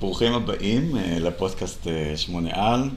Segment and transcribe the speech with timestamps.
[0.00, 2.90] ברוכים הבאים אה, לפודקאסט אה, שמונה על,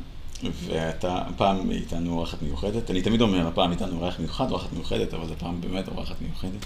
[0.66, 2.92] ואתה הפעם איתנו אורחת מיוחדת.
[2.92, 6.66] אני תמיד אומר, הפעם איתנו אורח מיוחד, אורחת מיוחדת, אבל זו פעם באמת אורחת מיוחדת.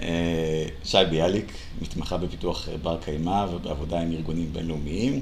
[0.00, 1.52] אה, שי ביאליק,
[1.82, 5.20] מתמחה בפיתוח בר קיימא ובעבודה עם ארגונים בינלאומיים.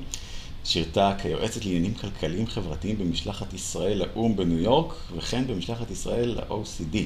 [0.64, 6.96] שירתה כיועצת לעניינים כלכליים חברתיים במשלחת ישראל לאו"ם בניו יורק, וכן במשלחת ישראל ל-OCD.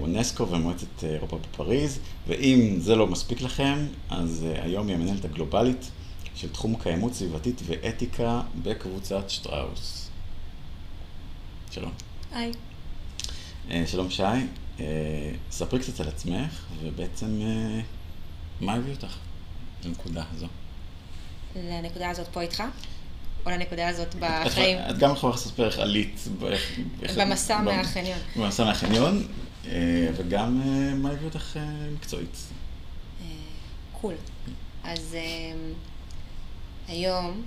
[0.00, 5.90] אונסקו ומועצת אירופה בפריז, ואם זה לא מספיק לכם, אז היום היא המנהלת הגלובלית
[6.34, 10.10] של תחום קיימות סביבתית ואתיקה בקבוצת שטראוס.
[11.70, 11.92] שלום.
[12.32, 12.52] היי.
[13.86, 14.22] שלום שי,
[15.50, 17.40] ספרי קצת על עצמך, ובעצם
[18.60, 19.16] מה הביא אותך
[19.84, 20.46] לנקודה הזו?
[21.56, 22.62] לנקודה הזאת פה איתך?
[23.46, 24.78] או לנקודה הזאת בחיים?
[24.90, 26.28] את גם יכולה לספר איך עלית.
[27.16, 28.18] במסע מהחניון.
[28.36, 29.26] במסע מהחניון,
[30.16, 30.60] וגם
[31.02, 31.58] מה הביא אותך
[31.92, 32.36] מקצועית.
[33.92, 34.14] קול.
[34.84, 35.16] אז
[36.88, 37.42] היום,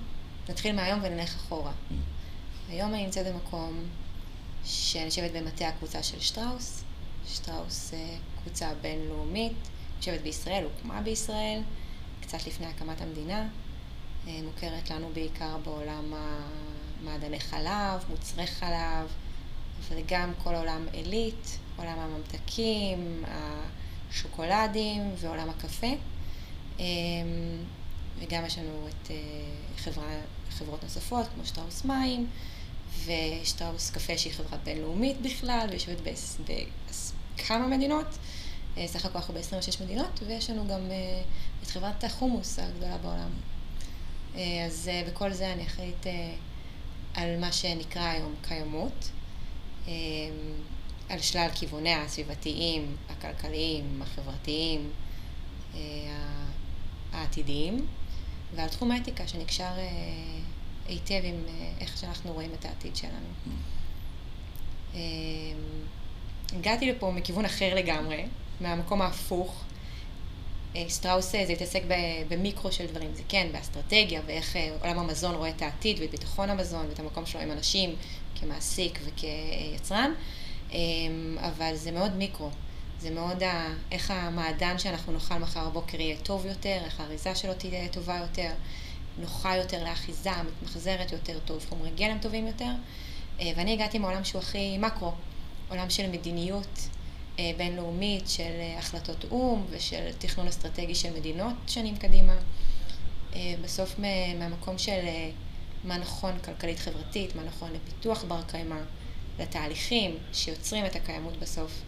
[0.48, 1.72] נתחיל מהיום ונלך אחורה.
[2.68, 3.84] היום אני נמצאת במקום
[4.64, 6.84] שאני יושבת במטה הקבוצה של שטראוס.
[7.28, 7.94] שטראוס
[8.42, 9.56] קבוצה בינלאומית,
[9.96, 11.60] יושבת בישראל, הוקמה בישראל,
[12.20, 13.48] קצת לפני הקמת המדינה.
[14.26, 19.08] מוכרת לנו בעיקר בעולם המעדני חלב, מוצרי חלב,
[19.88, 23.24] אבל גם כל עולם עילית, עולם הממתקים,
[24.10, 25.86] השוקולדים ועולם הקפה.
[28.18, 29.10] וגם יש לנו את
[29.76, 32.26] חברה, חברות נוספות, כמו שטראוס מים,
[33.04, 35.96] ושטראוס קפה שהיא חברה בינלאומית בכלל, ויושבת
[37.36, 38.06] בכמה מדינות.
[38.86, 40.80] סך הכל אנחנו ב-26 מדינות, ויש לנו גם
[41.62, 43.30] את חברת החומוס הגדולה בעולם.
[44.66, 46.06] אז בכל זה אני אחראית
[47.14, 49.10] על מה שנקרא היום קיימות,
[51.08, 54.90] על שלל כיווניה הסביבתיים, הכלכליים, החברתיים,
[57.12, 57.86] העתידיים,
[58.54, 59.72] ועל תחום האתיקה שנקשר
[60.88, 61.44] היטב עם
[61.80, 63.28] איך שאנחנו רואים את העתיד שלנו.
[66.52, 68.24] הגעתי לפה מכיוון אחר לגמרי,
[68.60, 69.64] מהמקום ההפוך.
[70.88, 71.82] שטראוס זה התעסק
[72.28, 76.86] במיקרו של דברים, זה כן, באסטרטגיה ואיך עולם המזון רואה את העתיד ואת ביטחון המזון
[76.88, 77.94] ואת המקום שלו עם אנשים
[78.34, 80.12] כמעסיק וכיצרן,
[81.38, 82.50] אבל זה מאוד מיקרו,
[82.98, 83.42] זה מאוד
[83.92, 88.50] איך המעדן שאנחנו נאכל מחר בבוקר יהיה טוב יותר, איך האריזה שלו תהיה טובה יותר,
[89.18, 92.70] נוחה יותר לאחיזה, מתמחזרת יותר טוב, חומרי גלם טובים יותר,
[93.38, 95.12] ואני הגעתי מעולם שהוא הכי מקרו,
[95.68, 96.88] עולם של מדיניות.
[97.56, 102.34] בינלאומית של החלטות או"ם ושל תכנון אסטרטגי של מדינות שנים קדימה.
[103.62, 103.98] בסוף
[104.38, 105.00] מהמקום של
[105.84, 108.80] מה נכון כלכלית חברתית, מה נכון לפיתוח בר קיימא,
[109.38, 111.82] לתהליכים שיוצרים את הקיימות בסוף.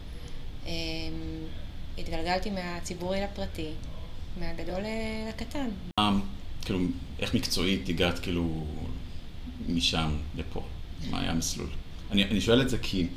[1.97, 3.69] התגלגלתי מהציבורי לפרטי,
[4.39, 4.81] מהגדול
[5.29, 5.69] לקטן.
[6.61, 6.79] כאילו,
[7.19, 8.65] איך מקצועית הגעת כאילו
[9.69, 10.61] משם לפה?
[11.09, 11.67] מה היה המסלול?
[12.11, 13.07] אני, אני שואל את זה כי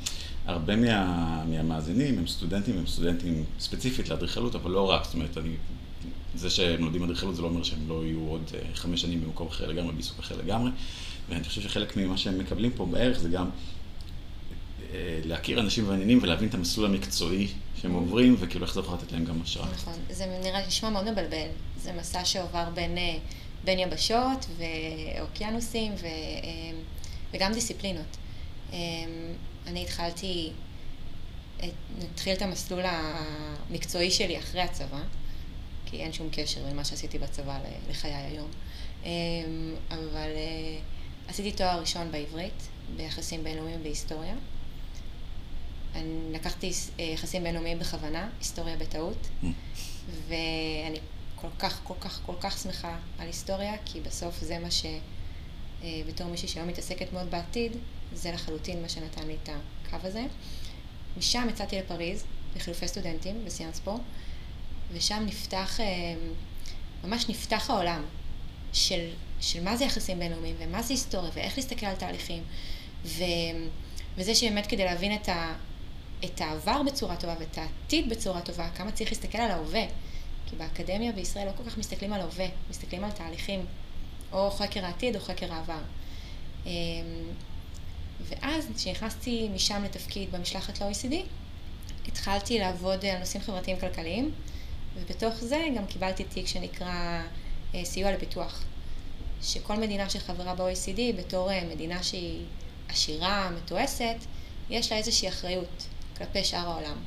[0.45, 5.53] הרבה מה, מהמאזינים הם סטודנטים, הם סטודנטים ספציפית לאדריכלות, אבל לא רק, זאת אומרת, אני,
[6.35, 9.67] זה שהם לומדים אדריכלות זה לא אומר שהם לא יהיו עוד חמש שנים במקום אחר
[9.67, 10.71] לגמרי, בעיסוק אחר לגמרי,
[11.29, 13.49] ואני חושב שחלק ממה שהם מקבלים פה בערך זה גם
[15.25, 17.47] להכיר אנשים ועניינים ולהבין את המסלול המקצועי
[17.81, 19.71] שהם עוברים, וכאילו איך זה יכול לתת להם גם השראה.
[19.71, 21.47] נכון, זה נראה, נשמע מאוד מבלבל,
[21.77, 22.97] זה מסע שעובר בין,
[23.63, 26.07] בין יבשות ואוקיינוסים ו,
[27.33, 28.17] וגם דיסציפלינות.
[29.67, 30.51] אני התחלתי,
[32.13, 35.01] התחיל את המסלול המקצועי שלי אחרי הצבא,
[35.85, 37.59] כי אין שום קשר בין מה שעשיתי בצבא
[37.89, 38.49] לחיי היום,
[39.89, 40.29] אבל
[41.27, 44.35] עשיתי תואר ראשון בעברית, ביחסים בינלאומיים בהיסטוריה.
[45.95, 49.27] אני לקחתי יחסים בינלאומיים בכוונה, היסטוריה בטעות,
[50.27, 50.99] ואני
[51.35, 54.85] כל כך, כל כך, כל כך שמחה על היסטוריה, כי בסוף זה מה ש...
[56.07, 57.71] בתור מישהי שהיום מתעסקת מאוד בעתיד,
[58.13, 60.23] זה לחלוטין מה שנתן לי את הקו הזה.
[61.17, 62.23] משם יצאתי לפריז,
[62.55, 63.97] לחילופי סטודנטים בסיאנס פה,
[64.91, 65.79] ושם נפתח,
[67.03, 68.03] ממש נפתח העולם
[68.73, 69.09] של,
[69.41, 72.43] של מה זה יחסים בינלאומיים, ומה זה היסטוריה, ואיך להסתכל על תהליכים,
[73.05, 73.23] ו,
[74.17, 75.53] וזה שבאמת כדי להבין את, ה,
[76.25, 79.83] את העבר בצורה טובה ואת העתיד בצורה טובה, כמה צריך להסתכל על ההווה.
[80.45, 83.65] כי באקדמיה בישראל לא כל כך מסתכלים על ההווה, מסתכלים על תהליכים,
[84.31, 85.79] או חקר העתיד או חקר העבר.
[88.21, 91.15] ואז, כשנכנסתי משם לתפקיד במשלחת ל-OECD,
[92.07, 94.31] התחלתי לעבוד על נושאים חברתיים כלכליים,
[94.95, 97.21] ובתוך זה גם קיבלתי תיק שנקרא
[97.83, 98.63] סיוע לפיתוח.
[99.43, 102.45] שכל מדינה שחברה ב-OECD, בתור מדינה שהיא
[102.89, 104.15] עשירה, מתועסת,
[104.69, 105.87] יש לה איזושהי אחריות
[106.21, 106.97] כלפי שאר העולם.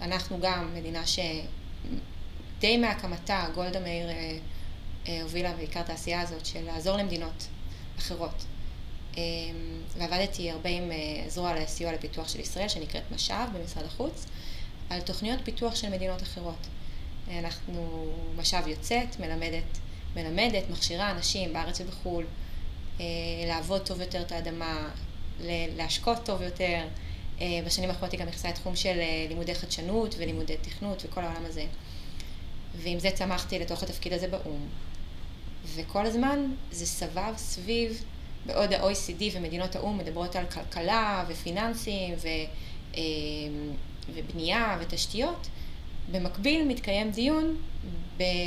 [0.00, 4.08] אנחנו גם מדינה שדי מהקמתה, גולדה מאיר
[5.08, 7.46] אה, הובילה בעיקר את העשייה הזאת של לעזור למדינות
[7.98, 8.44] אחרות.
[9.16, 9.22] אה,
[9.96, 14.26] ועבדתי הרבה עם אה, זרוע לסיוע לפיתוח של ישראל, שנקראת משאב במשרד החוץ,
[14.90, 16.66] על תוכניות פיתוח של מדינות אחרות.
[17.30, 18.06] אנחנו,
[18.36, 19.78] משאב יוצאת, מלמדת,
[20.16, 22.24] מלמדת, מכשירה אנשים בארץ ובחו"ל,
[23.46, 24.90] לעבוד טוב יותר את האדמה,
[25.76, 26.84] להשקות טוב יותר.
[27.66, 31.64] בשנים האחרונות היא גם נכנסה לתחום של לימודי חדשנות ולימודי תכנות וכל העולם הזה.
[32.76, 34.68] ועם זה צמחתי לתוך התפקיד הזה באו"ם.
[35.74, 38.04] וכל הזמן זה סבב סביב,
[38.46, 42.28] בעוד ה-OECD ומדינות האו"ם מדברות על כלכלה ופיננסים ו,
[42.96, 43.02] אה,
[44.14, 45.48] ובנייה ותשתיות,
[46.10, 47.56] במקביל מתקיים דיון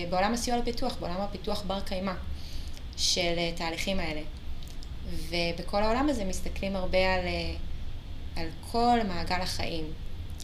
[0.10, 2.14] בעולם הסיוע לפיתוח, בעולם הפיתוח בר קיימא
[2.98, 4.22] של אה, תהליכים האלה.
[5.30, 7.56] ובכל העולם הזה מסתכלים הרבה על, אה,
[8.38, 9.94] על כל מעגל החיים,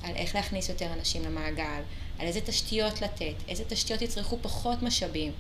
[0.04, 1.82] על איך להכניס יותר אנשים למעגל,
[2.20, 5.32] על איזה תשתיות לתת, איזה תשתיות יצרכו פחות משאבים,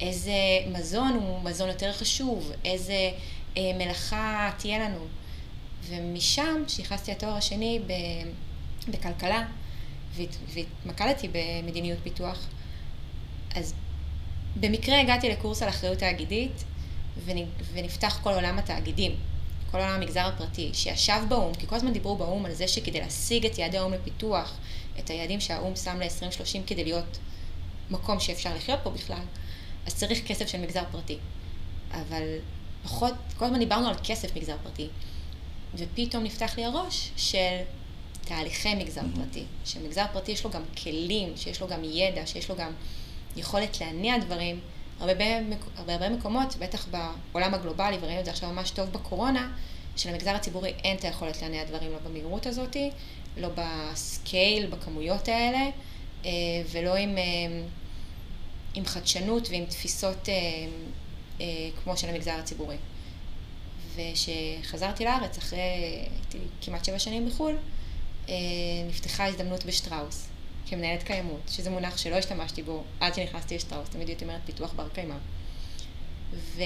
[0.00, 0.32] איזה
[0.72, 3.10] מזון הוא מזון יותר חשוב, איזה
[3.56, 5.06] אה, מלאכה תהיה לנו.
[5.88, 7.92] ומשם, כשנכנסתי לתואר השני ב,
[8.90, 9.46] בכלכלה,
[10.54, 12.46] והתמקדתי במדיניות פיתוח,
[13.54, 13.74] אז
[14.60, 16.64] במקרה הגעתי לקורס על אחריות תאגידית,
[17.72, 19.16] ונפתח כל עולם התאגידים,
[19.70, 23.46] כל עולם המגזר הפרטי, שישב באו"ם, כי כל הזמן דיברו באו"ם על זה שכדי להשיג
[23.46, 24.56] את יעדי האו"ם לפיתוח,
[24.98, 27.18] את היעדים שהאו"ם שם ל-2030 כדי להיות
[27.90, 29.22] מקום שאפשר לחיות פה בכלל,
[29.86, 31.18] אז צריך כסף של מגזר פרטי.
[31.90, 32.22] אבל
[32.84, 34.88] פחות, כל הזמן דיברנו על כסף מגזר פרטי.
[35.74, 37.58] ופתאום נפתח לי הראש של
[38.24, 39.00] תהליכי מגזר.
[39.14, 39.44] פרטי.
[39.64, 42.72] שמגזר פרטי יש לו גם כלים, שיש לו גם ידע, שיש לו גם
[43.36, 44.60] יכולת להניע דברים.
[45.00, 45.24] הרבה
[45.76, 46.86] הרבה מקומות, בטח
[47.32, 49.52] בעולם הגלובלי, וראינו את זה עכשיו ממש טוב בקורונה,
[49.96, 52.90] שלמגזר הציבורי אין את היכולת להניע דברים לא במהירות הזאתי,
[53.36, 55.70] לא בסקייל, בכמויות האלה,
[56.24, 56.30] אה,
[56.72, 57.22] ולא עם, אה,
[58.74, 61.46] עם חדשנות ועם תפיסות אה,
[61.82, 62.76] כמו של המגזר הציבורי.
[63.96, 65.58] וכשחזרתי לארץ, אחרי
[66.60, 67.56] כמעט שבע שנים בחו"ל,
[68.88, 70.28] נפתחה הזדמנות בשטראוס,
[70.74, 74.88] כמנהלת קיימות, שזה מונח שלא השתמשתי בו עד שנכנסתי לשטראוס, תמיד הייתי אומרת פיתוח בר
[74.88, 75.14] קיימא.
[76.32, 76.62] ו...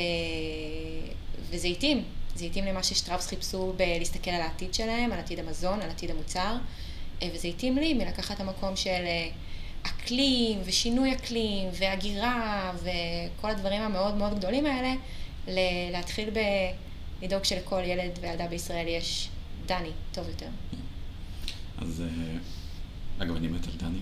[1.50, 5.90] וזה התאים, זה התאים למה ששטראוס חיפשו בלהסתכל על העתיד שלהם, על עתיד המזון, על
[5.90, 6.56] עתיד המוצר,
[7.22, 9.28] אה, וזה התאים לי מלקחת את המקום של אה,
[9.82, 14.94] אקלים ושינוי אקלים והגירה וכל הדברים המאוד מאוד גדולים האלה,
[15.92, 16.38] להתחיל ב...
[17.22, 19.28] לדאוג שלכל ילד וילדה בישראל יש
[19.66, 20.48] דני טוב יותר.
[21.78, 22.38] אז אה,
[23.18, 23.98] אגב, אני מת על דני.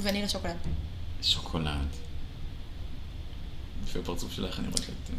[0.00, 0.56] ונילה שוקולד.
[1.22, 1.88] שוקולד.
[3.84, 5.10] לפי הפרצוף שלך אני רואה שאת...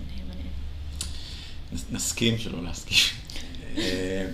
[1.92, 2.98] נסכים שלא להסכים.
[3.78, 4.28] אה,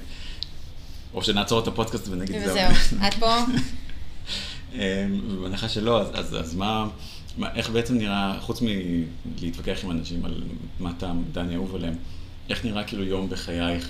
[1.13, 2.51] או שנעצור את הפודקאסט ונגיד זהו.
[2.51, 3.35] וזהו, את פה?
[4.75, 5.07] אה,
[5.41, 6.87] בהנחה שלא, אז, אז, אז מה,
[7.37, 10.43] מה, איך בעצם נראה, חוץ מלהתווכח עם אנשים על
[10.79, 11.95] מה טעם דני אהוב עליהם,
[12.49, 13.89] איך נראה כאילו יום בחייך,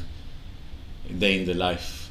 [1.07, 1.12] day
[1.45, 2.05] in the life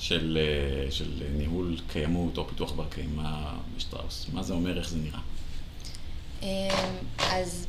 [0.00, 4.26] של, אה, של ניהול קיימות או פיתוח בר קיימא בשטראוס?
[4.32, 5.20] מה זה אומר, איך זה נראה?
[7.18, 7.66] אז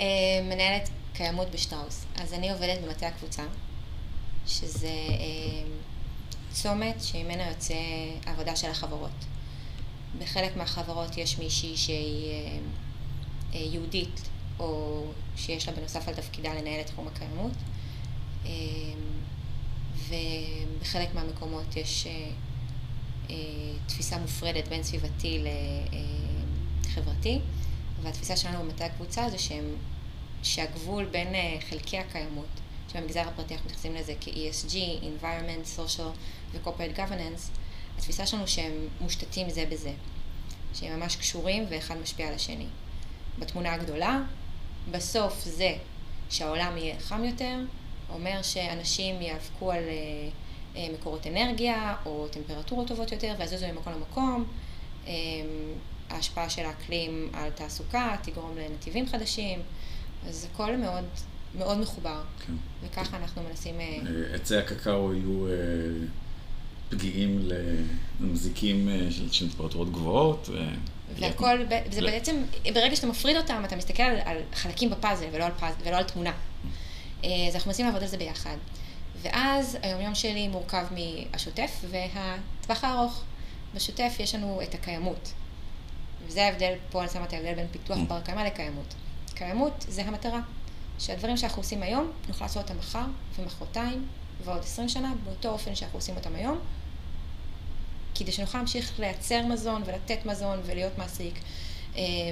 [0.00, 2.04] אה, מנהלת קיימות בשטראוס.
[2.16, 3.42] אז אני עובדת במטה הקבוצה,
[4.46, 5.62] שזה אה,
[6.52, 7.74] צומת שממנה יוצא
[8.26, 9.24] עבודה של החברות.
[10.18, 12.32] בחלק מהחברות יש מישהי שהיא
[13.54, 14.20] אה, יהודית,
[14.58, 15.02] או
[15.36, 17.52] שיש לה בנוסף על תפקידה לנהל את תחום הקיימות.
[20.08, 22.06] ובחלק מהמקומות יש
[23.86, 25.44] תפיסה מופרדת בין סביבתי
[26.84, 27.38] לחברתי.
[28.02, 29.64] והתפיסה שלנו במטה הקבוצה זה שהם,
[30.42, 31.28] שהגבול בין
[31.68, 32.46] חלקי הקיימות,
[32.92, 36.12] שבמגזר הפרטי אנחנו מתייחסים לזה כ-ESG, environment, social
[36.52, 37.50] ו-corporate governance,
[37.98, 39.92] התפיסה שלנו שהם מושתתים זה בזה,
[40.74, 42.66] שהם ממש קשורים ואחד משפיע על השני.
[43.38, 44.20] בתמונה הגדולה,
[44.90, 45.76] בסוף זה
[46.30, 47.56] שהעולם יהיה חם יותר,
[48.12, 54.44] אומר שאנשים יאבקו על uh, uh, מקורות אנרגיה או טמפרטורות טובות יותר ויזוזו ממקום למקום.
[55.04, 55.08] Um,
[56.10, 59.58] ההשפעה של האקלים על תעסוקה תגרום לנתיבים חדשים,
[60.28, 61.04] אז הכל מאוד,
[61.58, 62.52] מאוד מחובר, כן.
[62.82, 63.80] וככה אנחנו מנסים...
[63.80, 65.52] אה, אה, עצי הקקאו יהיו אה,
[66.88, 67.48] פגיעים
[68.20, 70.48] למזיקים של טמפרטורות גבוהות.
[71.18, 71.58] והכל,
[71.90, 72.42] זה בעצם,
[72.74, 76.04] ברגע שאתה מפריד אותם, אתה מסתכל על, על חלקים בפאזל ולא על, פאז, ולא על
[76.04, 76.32] תמונה.
[77.22, 78.56] אז אנחנו מנסים לעבוד על זה ביחד.
[79.22, 83.22] ואז היומיום שלי מורכב מהשוטף והטווח הארוך.
[83.74, 85.32] בשוטף יש לנו את הקיימות,
[86.26, 88.08] וזה ההבדל, פה אני שמה את ההבדל בין פיתוח mm.
[88.08, 88.94] בר קיימא לקיימות.
[89.34, 90.40] קיימות זה המטרה,
[90.98, 93.04] שהדברים שאנחנו עושים היום, נוכל לעשות אותם מחר
[93.38, 94.06] ומחרתיים
[94.44, 96.58] ועוד עשרים שנה, באותו אופן שאנחנו עושים אותם היום,
[98.14, 101.34] כדי שנוכל להמשיך לייצר מזון ולתת מזון ולהיות מעסיק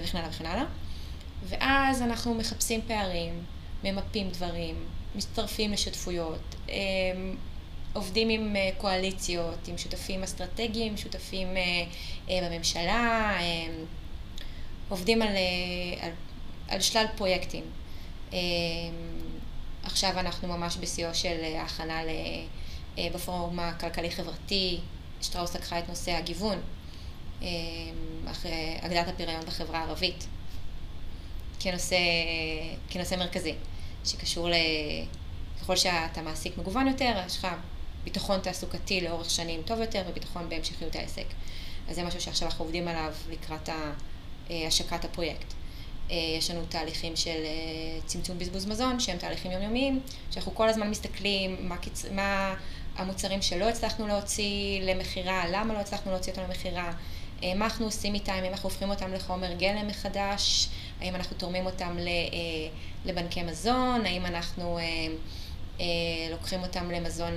[0.03, 0.65] וכן הלאה וכן הלאה.
[1.49, 3.45] ואז אנחנו מחפשים פערים,
[3.87, 4.75] ממפים דברים,
[5.15, 6.55] מצטרפים לשותפויות,
[7.93, 11.49] עובדים עם קואליציות, עם שותפים אסטרטגיים, שותפים
[12.29, 13.39] בממשלה,
[14.89, 15.29] עובדים על,
[16.01, 16.11] על,
[16.69, 17.65] על שלל פרויקטים.
[19.83, 22.01] עכשיו אנחנו ממש בשיאו של הכנה
[22.99, 24.79] בפורום הכלכלי-חברתי,
[25.23, 26.59] שטראוס לקחה את נושא הגיוון,
[28.31, 30.27] אחרי הגדלת הפריון בחברה הערבית,
[31.61, 31.97] כנושא,
[32.91, 33.55] כנושא מרכזי,
[34.07, 34.55] שקשור ל...
[35.61, 37.47] ככל שאתה מעסיק מגוון יותר, יש לך
[38.05, 41.27] ביטחון תעסוקתי לאורך שנים טוב יותר וביטחון בהמשכיות העסק.
[41.89, 43.69] אז זה משהו שעכשיו אנחנו עובדים עליו לקראת
[44.51, 45.55] השקת הפרויקט.
[46.11, 47.45] יש לנו תהליכים של
[48.07, 52.05] צמצום בזבוז מזון, שהם תהליכים יומיומיים, שאנחנו כל הזמן מסתכלים מה, קיצ...
[52.05, 52.55] מה
[52.97, 56.93] המוצרים שלא הצלחנו להוציא למכירה, למה לא הצלחנו להוציא אותם למכירה,
[57.43, 60.69] מה אנחנו עושים איתם, אם אנחנו הופכים אותם לחומר גלם מחדש,
[61.01, 61.97] האם אנחנו תורמים אותם
[63.05, 64.79] לבנקי מזון, האם אנחנו
[66.31, 67.33] לוקחים אותם למזון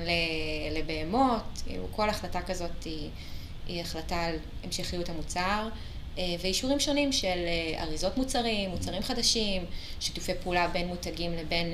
[0.71, 3.09] לבהמות, כל החלטה כזאת היא,
[3.67, 5.69] היא החלטה על המשכיות המוצר.
[6.39, 7.45] ואישורים שונים של
[7.77, 9.65] אריזות מוצרים, מוצרים חדשים,
[9.99, 11.73] שיתופי פעולה בין מותגים לבין,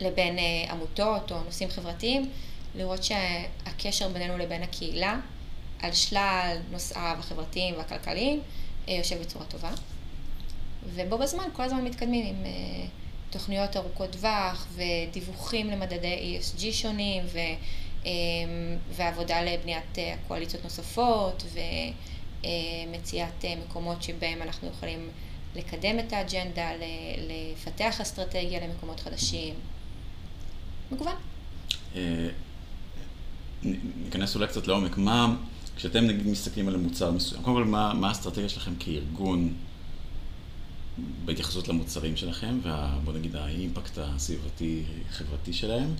[0.00, 0.38] לבין
[0.70, 2.30] עמותות או נושאים חברתיים,
[2.74, 5.18] לראות שהקשר בינינו לבין הקהילה,
[5.82, 8.40] על שלל נושאיו החברתיים והכלכליים,
[8.88, 9.70] יושב בצורה טובה.
[10.94, 12.44] ובו בזמן כל הזמן מתקדמים עם
[13.30, 17.38] תוכניות ארוכות טווח ודיווחים למדדי ESG שונים ו,
[18.92, 21.44] ועבודה לבניית קואליציות נוספות
[22.42, 25.08] ומציאת מקומות שבהם אנחנו יכולים
[25.56, 26.70] לקדם את האג'נדה,
[27.28, 29.54] לפתח אסטרטגיה למקומות חדשים.
[30.92, 31.14] מגוון.
[34.04, 34.96] ניכנס אולי קצת לעומק.
[34.96, 35.36] מה,
[35.76, 39.54] כשאתם נגיד מסתכלים על מוצר מסוים, קודם כל מה האסטרטגיה שלכם כארגון
[41.24, 45.94] בהתייחסות למוצרים שלכם, ובוא נגיד האימפקט הסביבתי-חברתי שלהם,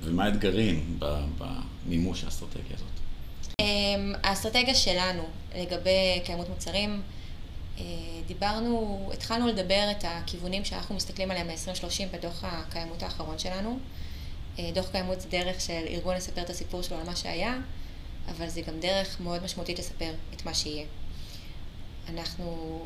[0.00, 0.98] ומה האתגרים
[1.38, 3.00] במימוש האסטרטגיה הזאת?
[4.22, 5.22] האסטרטגיה שלנו
[5.56, 7.02] לגבי קיימות מוצרים,
[8.26, 13.78] דיברנו, התחלנו לדבר את הכיוונים שאנחנו מסתכלים עליהם ב-2030 בדוח הקיימות האחרון שלנו.
[14.74, 17.58] דוח קיימות זה דרך של ארגון לספר את הסיפור שלו על מה שהיה,
[18.28, 20.86] אבל זה גם דרך מאוד משמעותית לספר את מה שיהיה.
[22.14, 22.80] אנחנו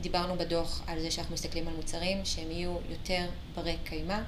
[0.00, 4.18] דיברנו בדוח על זה שאנחנו מסתכלים על מוצרים שהם יהיו יותר ברי קיימא,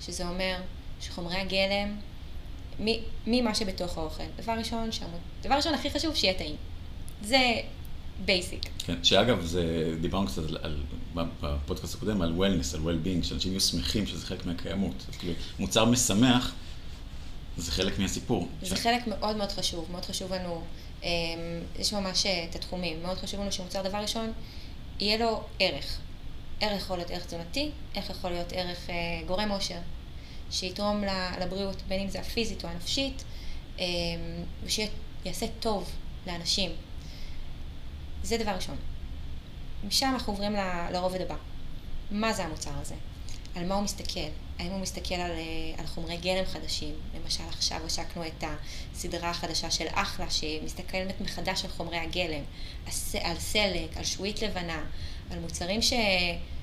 [0.00, 0.56] שזה אומר
[1.00, 1.96] שחומרי הגלם,
[3.26, 5.20] ממה שבתוך האוכל, דבר ראשון, שהמות...
[5.42, 6.56] דבר ראשון הכי חשוב, שיהיה טעים.
[7.22, 7.60] זה
[8.24, 8.68] basic.
[8.78, 10.82] כן, שאגב, זה, דיברנו קצת על, על,
[11.40, 14.94] בפודקאסט הקודם על wellness, על well-being, שאנשים יהיו שמחים שזה חלק מהקיימות.
[15.08, 16.54] אז כאילו, מוצר משמח,
[17.56, 18.48] זה חלק מהסיפור.
[18.62, 18.80] זה ש...
[18.80, 20.62] חלק מאוד מאוד חשוב, מאוד חשוב לנו,
[21.78, 24.32] יש ממש את התחומים, מאוד חשוב לנו שמוצר דבר ראשון,
[25.00, 25.98] יהיה לו ערך.
[26.60, 28.90] ערך יכול להיות ערך תזונתי, ערך יכול להיות ערך
[29.26, 29.78] גורם אושר,
[30.50, 31.04] שיתרום
[31.40, 33.24] לבריאות, בין אם זה הפיזית או הנפשית,
[34.64, 35.90] ושיעשה טוב
[36.26, 36.70] לאנשים.
[38.22, 38.76] זה דבר ראשון.
[39.84, 40.54] משם אנחנו עוברים
[40.92, 41.36] לרובד הבא.
[42.10, 42.94] מה זה המוצר הזה?
[43.54, 44.20] על מה הוא מסתכל?
[44.58, 45.32] האם הוא מסתכל על,
[45.78, 46.94] על חומרי גלם חדשים?
[47.14, 48.44] למשל, עכשיו השקנו את
[48.92, 52.42] הסדרה החדשה של אחלה, שמסתכלת מחדש על חומרי הגלם,
[53.22, 54.84] על סלק, על שווית לבנה,
[55.30, 55.92] על מוצרים ש,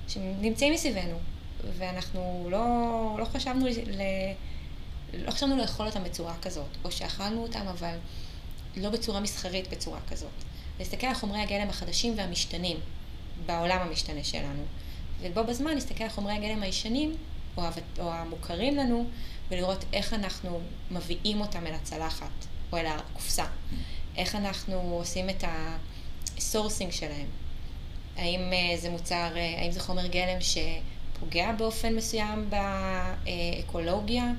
[0.07, 1.17] שנמצאים מסביבנו,
[1.77, 2.65] ואנחנו לא,
[3.19, 4.01] לא חשבנו ל...
[5.13, 7.95] לא חשבנו לאכול אותם בצורה כזאת, או שאכלנו אותם, אבל
[8.77, 10.29] לא בצורה מסחרית בצורה כזאת.
[10.79, 12.77] להסתכל על חומרי הגלם החדשים והמשתנים
[13.45, 14.63] בעולם המשתנה שלנו.
[15.21, 17.15] ובו בזמן להסתכל על חומרי הגלם הישנים,
[17.57, 17.63] או,
[17.99, 19.05] או המוכרים לנו,
[19.49, 20.59] ולראות איך אנחנו
[20.91, 23.45] מביאים אותם אל הצלחת, או אל הקופסה.
[24.17, 25.43] איך אנחנו עושים את
[26.37, 27.27] ה sourcing שלהם.
[28.17, 28.41] האם
[28.77, 29.29] זה מוצר,
[29.61, 34.31] האם זה חומר גלם שפוגע באופן מסוים באקולוגיה?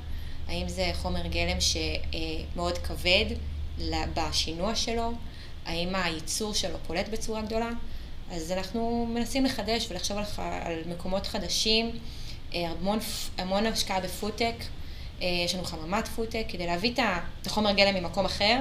[0.49, 3.25] האם זה חומר גלם שמאוד כבד
[4.15, 5.13] בשינוע שלו?
[5.67, 7.71] האם הייצור שלו פולט בצורה גדולה?
[8.33, 11.99] אז אנחנו מנסים לחדש ולחשוב על, על מקומות חדשים,
[12.53, 12.99] המון,
[13.39, 14.55] המון השקעה בפודטק,
[15.21, 16.93] יש לנו חממת פודטק כדי להביא
[17.43, 18.61] את החומר גלם ממקום אחר,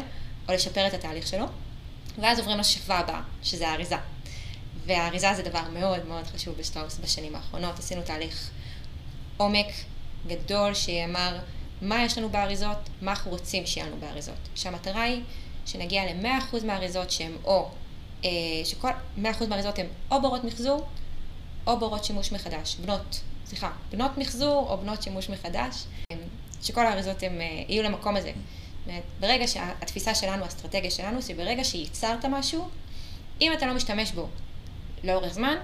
[0.50, 1.46] או לשפר את התהליך שלו,
[2.22, 3.96] ואז עוברים לשכבה הבאה, שזה האריזה.
[4.86, 7.80] והאריזה זה דבר מאוד מאוד חשוב בשטראוס בשנים האחרונות.
[7.80, 8.50] עשינו תהליך
[9.38, 9.68] עומק
[10.28, 11.40] גדול שאמר
[11.82, 14.36] מה יש לנו באריזות, מה אנחנו רוצים שיהיה לנו באריזות.
[14.56, 15.22] שהמטרה היא
[15.66, 17.70] שנגיע ל-100% מהאריזות שהן או, אה,
[18.64, 20.88] שכל 100% מהאריזות הן או בורות מחזור,
[21.68, 22.76] או בורות שימוש מחדש.
[22.76, 25.86] בנות, סליחה, בנות מחזור או בנות שימוש מחדש.
[26.64, 28.32] שכל האריזות הם, אה, יהיו למקום הזה.
[29.20, 32.70] ברגע שהתפיסה שלנו, האסטרטגיה שלנו, שברגע שייצרת משהו,
[33.42, 34.28] אם אתה לא משתמש בו
[35.04, 35.58] לאורך זמן,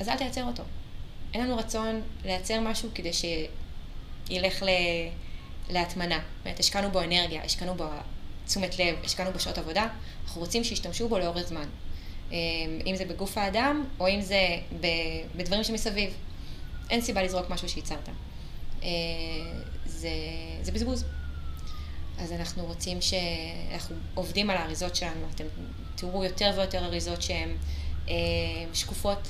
[0.00, 0.62] אז אל תייצר אותו.
[1.34, 4.68] אין לנו רצון לייצר משהו כדי שילך ל...
[5.70, 6.14] להטמנה.
[6.14, 7.84] זאת אומרת, השקענו בו אנרגיה, השקענו בו
[8.46, 9.88] תשומת לב, השקענו בשעות עבודה,
[10.32, 11.66] אנחנו רוצים שישתמשו בו לאורך זמן.
[12.30, 12.36] אמ,
[12.86, 14.58] אם זה בגוף האדם, או אם זה
[15.36, 16.14] בדברים שמסביב.
[16.90, 18.08] אין סיבה לזרוק משהו שייצרת.
[18.82, 18.88] אה,
[19.86, 20.10] זה,
[20.62, 21.04] זה בזבוז.
[22.18, 23.14] אז אנחנו רוצים ש...
[23.72, 25.44] אנחנו עובדים על האריזות שלנו, אתם
[25.94, 27.56] תראו יותר ויותר אריזות שהן
[28.08, 28.14] אה,
[28.74, 29.28] שקופות,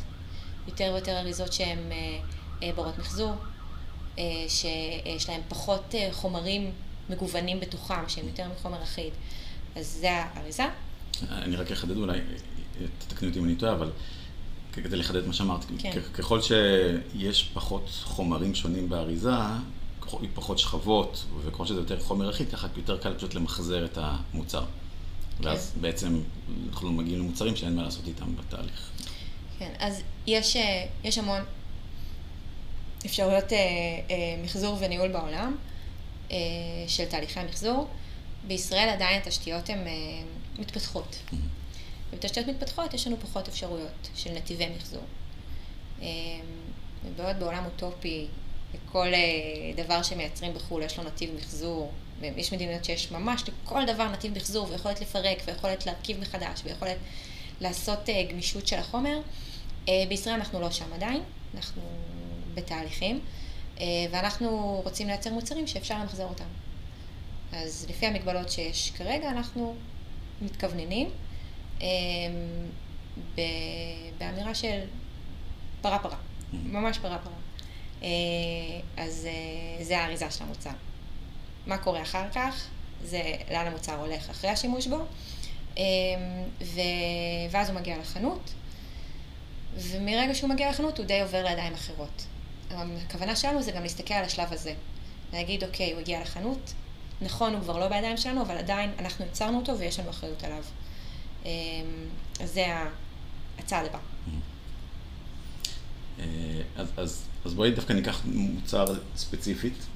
[0.68, 2.18] יותר ויותר אריזות שהן אה,
[2.62, 3.34] אה, ברות מחזור,
[4.18, 6.72] אה, שיש להן פחות אה, חומרים
[7.10, 9.12] מגוונים בתוכם, שהן יותר מחומר אחיד.
[9.76, 10.64] אז זה האריזה.
[11.30, 12.18] אני רק אחדד אולי,
[12.98, 13.90] תתקני אותי אם אני טועה, אבל
[14.72, 16.00] כדי לחדד מה שאמרת, כן.
[16.14, 19.30] ככל שיש פחות חומרים שונים באריזה,
[20.34, 24.64] פחות שכבות, וככל שזה יותר חומר אחיד, ככה יותר קל פשוט למחזר את המוצר.
[25.38, 25.48] כן.
[25.48, 26.20] ואז בעצם
[26.68, 28.90] אנחנו מגיעים למוצרים שאין מה לעשות איתם בתהליך.
[29.58, 31.40] כן, אז יש, אה, יש המון
[33.06, 35.56] אפשרויות אה, אה, מחזור וניהול בעולם
[36.30, 36.36] אה,
[36.88, 37.88] של תהליכי המחזור.
[38.46, 39.92] בישראל עדיין התשתיות הן אה,
[40.58, 41.16] מתפתחות.
[42.12, 45.02] ובתשתיות מתפתחות יש לנו פחות אפשרויות של נתיבי מחזור.
[46.02, 46.06] אה,
[47.04, 48.26] ובעוד בעולם אוטופי
[48.74, 54.08] לכל אה, דבר שמייצרים בחו"ל יש לו נתיב מחזור, ויש מדינות שיש ממש לכל דבר
[54.08, 56.96] נתיב מחזור, ויכולת לפרק, ויכולת להרכיב מחדש, ויכולת
[57.60, 59.20] לעשות אה, גמישות של החומר.
[59.88, 61.22] אה, בישראל אנחנו לא שם עדיין,
[61.54, 61.82] אנחנו
[62.54, 63.20] בתהליכים,
[64.10, 66.44] ואנחנו רוצים לייצר מוצרים שאפשר למחזר אותם.
[67.52, 69.74] אז לפי המגבלות שיש כרגע, אנחנו
[70.42, 71.10] מתכווננים
[74.18, 74.80] באמירה של
[75.80, 76.56] פרה פרה, mm-hmm.
[76.56, 77.32] ממש פרה פרה.
[78.02, 78.08] אה,
[78.96, 80.70] אז אה, זה האריזה של המוצר.
[81.66, 82.68] מה קורה אחר כך?
[83.04, 84.98] זה לאן המוצר הולך אחרי השימוש בו,
[85.78, 85.82] אה,
[86.62, 86.80] ו...
[87.50, 88.52] ואז הוא מגיע לחנות,
[89.76, 92.26] ומרגע שהוא מגיע לחנות הוא די עובר לידיים אחרות.
[92.70, 94.74] הכוונה שלנו זה גם להסתכל על השלב הזה.
[95.32, 96.72] להגיד, אוקיי, הוא הגיע לחנות,
[97.22, 100.62] נכון, הוא כבר לא בידיים שלנו, אבל עדיין אנחנו יצרנו אותו ויש לנו אחריות עליו.
[102.40, 102.66] אז זה
[103.58, 103.98] הצעד הבא.
[106.76, 108.84] אז, אז אז בואי דווקא ניקח מוצר
[109.16, 109.86] ספציפית,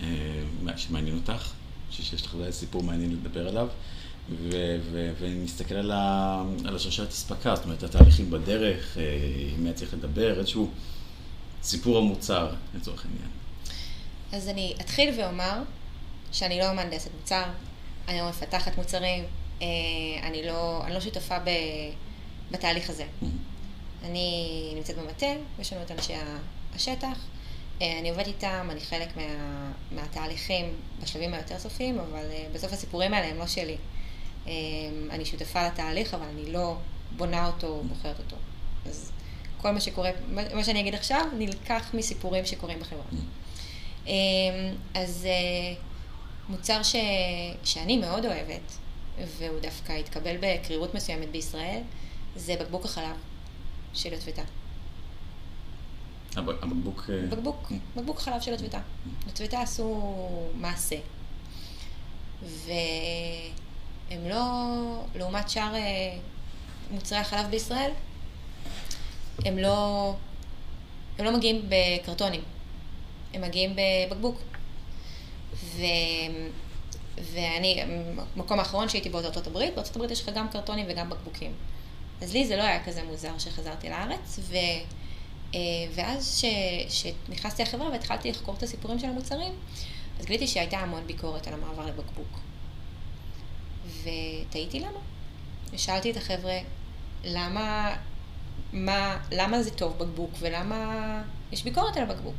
[0.00, 1.50] אה, שמעניין אותך,
[1.90, 3.68] שיש לך אולי סיפור מעניין לדבר עליו,
[5.18, 5.90] ונסתכל על,
[6.64, 9.02] על השרשרת אספקה, זאת אומרת, התהליכים בדרך, אה,
[9.58, 10.70] אם היה צריך לדבר, איזשהו
[11.62, 13.30] סיפור המוצר, לצורך העניין.
[14.32, 15.62] אז אני אתחיל ואומר
[16.32, 17.44] שאני לא מהנדסת מוצר,
[18.08, 19.24] אני לא מפתחת מוצרים,
[19.62, 19.66] אה,
[20.22, 21.50] אני לא, אני לא שותפה ב,
[22.50, 23.04] בתהליך הזה.
[24.04, 25.26] אני נמצאת במטה,
[25.58, 26.12] יש לנו את אנשי
[26.74, 27.18] השטח.
[27.82, 29.22] אה, אני עובדת איתם, אני חלק מה,
[29.90, 33.76] מהתהליכים בשלבים היותר סופיים, אבל אה, בסוף הסיפורים האלה הם לא שלי.
[35.10, 36.76] אני שותפה לתהליך, אבל אני לא
[37.16, 38.36] בונה אותו או בוחרת אותו.
[38.86, 39.12] אז
[39.60, 40.10] כל מה שקורה,
[40.54, 43.04] מה שאני אגיד עכשיו, נלקח מסיפורים שקורים בחברה.
[44.94, 45.26] אז
[46.48, 46.96] מוצר ש,
[47.64, 48.72] שאני מאוד אוהבת,
[49.38, 51.80] והוא דווקא התקבל בקרירות מסוימת בישראל,
[52.36, 53.16] זה בקבוק החלב
[53.94, 54.42] של יוטבתה.
[56.36, 57.10] הבקבוק...
[57.10, 58.80] אה, בקבוק, בקבוק חלב של הטביתה.
[59.28, 60.14] הטביתה עשו
[60.54, 60.96] מעשה.
[62.42, 64.44] והם לא,
[65.14, 66.18] לעומת שאר אה,
[66.90, 67.90] מוצרי החלב בישראל,
[69.44, 70.14] הם לא,
[71.18, 72.42] הם לא מגיעים בקרטונים,
[73.34, 74.51] הם מגיעים בבקבוק.
[75.54, 75.82] ו,
[77.32, 77.82] ואני,
[78.36, 81.52] המקום האחרון שהייתי בו זה ארצות הברית, בארצות הברית יש לך גם קרטונים וגם בקבוקים.
[82.22, 84.56] אז לי זה לא היה כזה מוזר שחזרתי לארץ, ו...
[85.54, 85.60] אה,
[85.94, 86.44] ואז
[86.88, 89.52] כשנכנסתי לחברה והתחלתי לחקור את הסיפורים של המוצרים,
[90.20, 92.38] אז גיליתי שהייתה המון ביקורת על המעבר לבקבוק.
[94.02, 94.98] ותהיתי למה.
[95.72, 96.58] ושאלתי את החבר'ה,
[97.24, 97.96] למה,
[98.72, 102.34] מה, למה זה טוב בקבוק ולמה יש ביקורת על הבקבוק?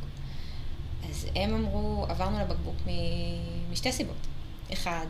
[1.10, 2.90] אז הם אמרו, עברנו לבקבוק מ...
[3.72, 4.26] משתי סיבות.
[4.72, 5.06] אחד,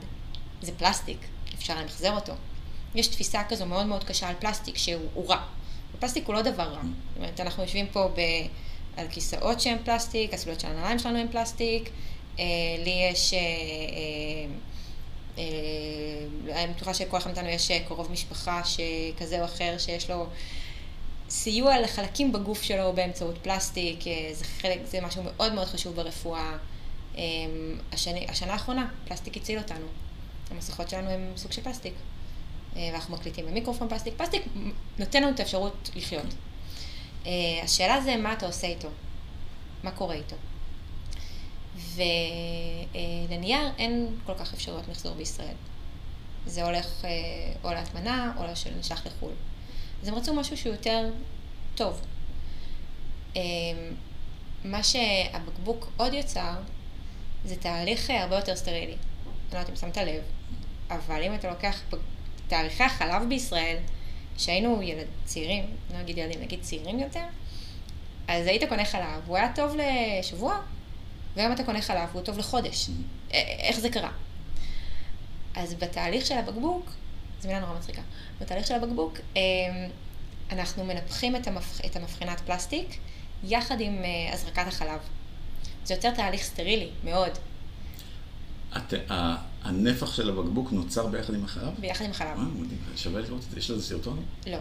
[0.63, 1.19] זה פלסטיק,
[1.55, 2.33] אפשר למחזר אותו.
[2.95, 5.43] יש תפיסה כזו מאוד מאוד קשה על פלסטיק שהוא רע.
[6.01, 6.83] פלסטיק הוא לא דבר רע.
[6.83, 8.21] זאת אומרת, אנחנו יושבים פה ב...
[8.97, 11.91] על כיסאות שהם פלסטיק, הסוליות של הנעליים שלנו הם פלסטיק,
[12.39, 12.45] אה,
[12.85, 13.35] לי יש...
[13.35, 14.55] אה, אה,
[15.39, 20.27] אה, אני בטוחה שכל אחד מאיתנו יש קרוב משפחה שכזה או אחר שיש לו
[21.29, 26.57] סיוע לחלקים בגוף שלו באמצעות פלסטיק, אה, זה, חלק, זה משהו מאוד מאוד חשוב ברפואה.
[27.17, 27.23] אה,
[27.93, 29.87] השני, השנה האחרונה, פלסטיק הציל אותנו.
[30.51, 31.95] המסכות שלנו הם סוג של פלסטיק.
[32.77, 34.15] אה, ואנחנו מקליטים במיקרופון פלסטיק.
[34.17, 34.43] פלסטיק
[34.99, 36.27] נותן לנו את האפשרות לחיות.
[37.27, 37.33] אה,
[37.63, 38.89] השאלה זה מה אתה עושה איתו,
[39.83, 40.37] מה קורה איתו.
[41.95, 45.55] ולנייר אין כל כך אפשרויות מחזור בישראל.
[46.47, 47.05] זה הולך
[47.65, 49.33] או להטמנה או שנשלח לחו"ל.
[50.05, 51.11] אז הם רצו משהו שהוא יותר
[51.75, 52.01] טוב.
[53.37, 53.43] אה,
[54.65, 56.55] מה שהבקבוק עוד יצר,
[57.45, 58.87] זה תהליך אה, הרבה יותר סטרילי.
[58.87, 58.97] אני
[59.53, 60.23] לא יודעת אם שמת לב,
[60.91, 61.81] אבל אם אתה לוקח
[62.49, 63.77] תאריכי החלב בישראל,
[64.39, 67.25] שהיינו ילד צעירים, לא נגיד ילדים, נגיד צעירים יותר,
[68.29, 70.61] אז היית קונה חלב, הוא היה טוב לשבוע,
[71.37, 72.91] והיום אתה קונה חלב, הוא טוב לחודש.
[73.59, 74.11] איך זה קרה?
[75.55, 76.91] אז בתהליך של הבקבוק,
[77.45, 78.03] זו מילה נורא מצחיקה,
[78.41, 79.41] בתהליך של הבקבוק, אמ,
[80.53, 81.81] אנחנו מנפחים את, המפח...
[81.87, 82.97] את המבחנת פלסטיק
[83.45, 85.01] יחד עם אה, הזרקת החלב.
[85.85, 87.31] זה יוצר תהליך סטרילי, מאוד.
[88.77, 88.95] את,
[89.63, 91.69] הנפח של הבקבוק נוצר ביחד עם החלב?
[91.79, 92.29] ביחד עם החלב.
[92.29, 92.79] אה, מדהים.
[92.97, 93.59] שווה לראות את זה.
[93.59, 94.23] יש לזה סרטון?
[94.47, 94.59] לא.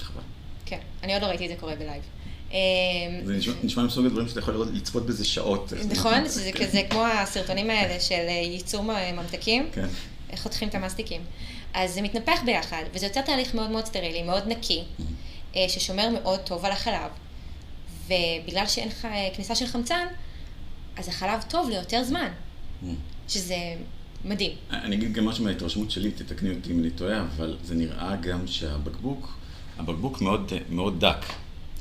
[0.00, 0.22] חבל.
[0.66, 2.02] כן, אני עוד לא ראיתי את זה קורה ב live.
[2.50, 2.56] אמ,
[3.24, 5.72] זה נשמע מסוג הדברים שאתה יכול לראות, לצפות בזה שעות.
[5.90, 9.68] נכון, זה כזה כמו הסרטונים האלה של אה, ייצור ממתקים.
[9.72, 9.86] כן.
[10.30, 11.20] איך חותכים את המסטיקים.
[11.76, 15.54] אז זה מתנפח ביחד, וזה יוצר תהליך מאוד מאוד סטרילי, מאוד נקי, mm-hmm.
[15.68, 17.10] ששומר מאוד טוב על החלב.
[18.06, 20.06] ובגלל שאין לך כניסה של חמצן,
[20.96, 22.86] אז החלב טוב ליותר זמן, mm-hmm.
[23.28, 23.56] שזה
[24.24, 24.52] מדהים.
[24.70, 28.46] אני אגיד גם משהו מההתרשמות שלי, תתקני אותי אם אני טועה, אבל זה נראה גם
[28.46, 29.38] שהבקבוק,
[29.78, 31.26] הבקבוק מאוד, מאוד דק.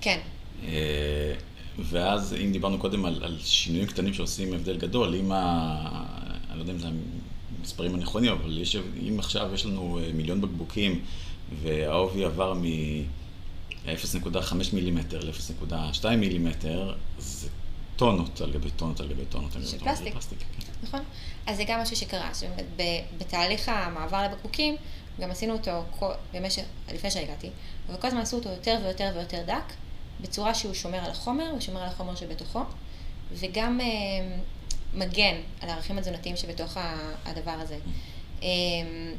[0.02, 0.20] כן.
[0.64, 1.34] אה,
[1.80, 5.76] ואז אם דיברנו קודם על, על שינויים קטנים שעושים הבדל גדול, אם ה...
[6.50, 6.88] אני לא יודע אם זה
[7.66, 8.76] המספרים הנכונים, אבל יש,
[9.10, 11.02] אם עכשיו יש לנו אה, מיליון בקבוקים
[11.62, 17.50] והעובי עבר מ-0.5 מילימטר ל-0.2 מילימטר, זה
[17.96, 19.54] טונות על גבי טונות על גבי טונות.
[19.54, 20.14] של פלסטיק.
[20.14, 20.72] פלסטיק כן.
[20.84, 21.00] נכון.
[21.48, 22.30] אז זה גם משהו שקרה.
[22.32, 22.66] זאת אומרת,
[23.18, 24.76] בתהליך המעבר לבקבוקים,
[25.20, 25.84] גם עשינו אותו
[26.34, 27.50] במשך, לפני שהגעתי,
[27.90, 29.74] אבל כל הזמן עשו אותו יותר ויותר ויותר דק,
[30.22, 32.64] בצורה שהוא שומר על החומר, הוא שומר על החומר שבתוכו,
[33.34, 33.86] וגם אה,
[34.96, 36.78] מגן על הערכים התזונתיים שבתוך
[37.26, 37.78] הדבר הזה.
[38.42, 39.14] אמ,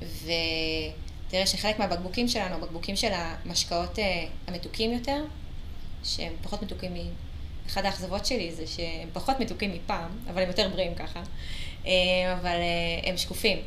[0.00, 5.24] ותראה שחלק מהבקבוקים שלנו, הבקבוקים של המשקאות אה, המתוקים יותר,
[6.04, 6.96] שהם פחות מתוקים מ...
[7.66, 11.22] אחת האכזבות שלי זה שהם פחות מתוקים מפעם, אבל הם יותר בריאים ככה,
[11.84, 11.90] אמ,
[12.40, 13.58] אבל אה, הם שקופים.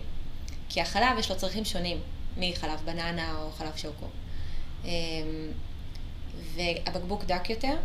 [0.70, 1.98] כי החלב יש לו צרכים שונים
[2.38, 4.06] מחלב בננה או חלב שוקו.
[4.86, 4.90] אמ,
[6.56, 7.76] והבקבוק דק יותר,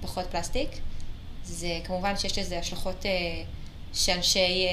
[0.00, 0.70] פחות פלסטיק,
[1.44, 3.10] זה כמובן שיש לזה השלכות אה,
[3.92, 4.66] שאנשי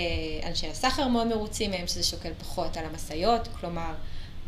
[0.43, 3.93] אה, הסחר מאוד מרוצים מהם, שזה שוקל פחות על המשאיות, כלומר,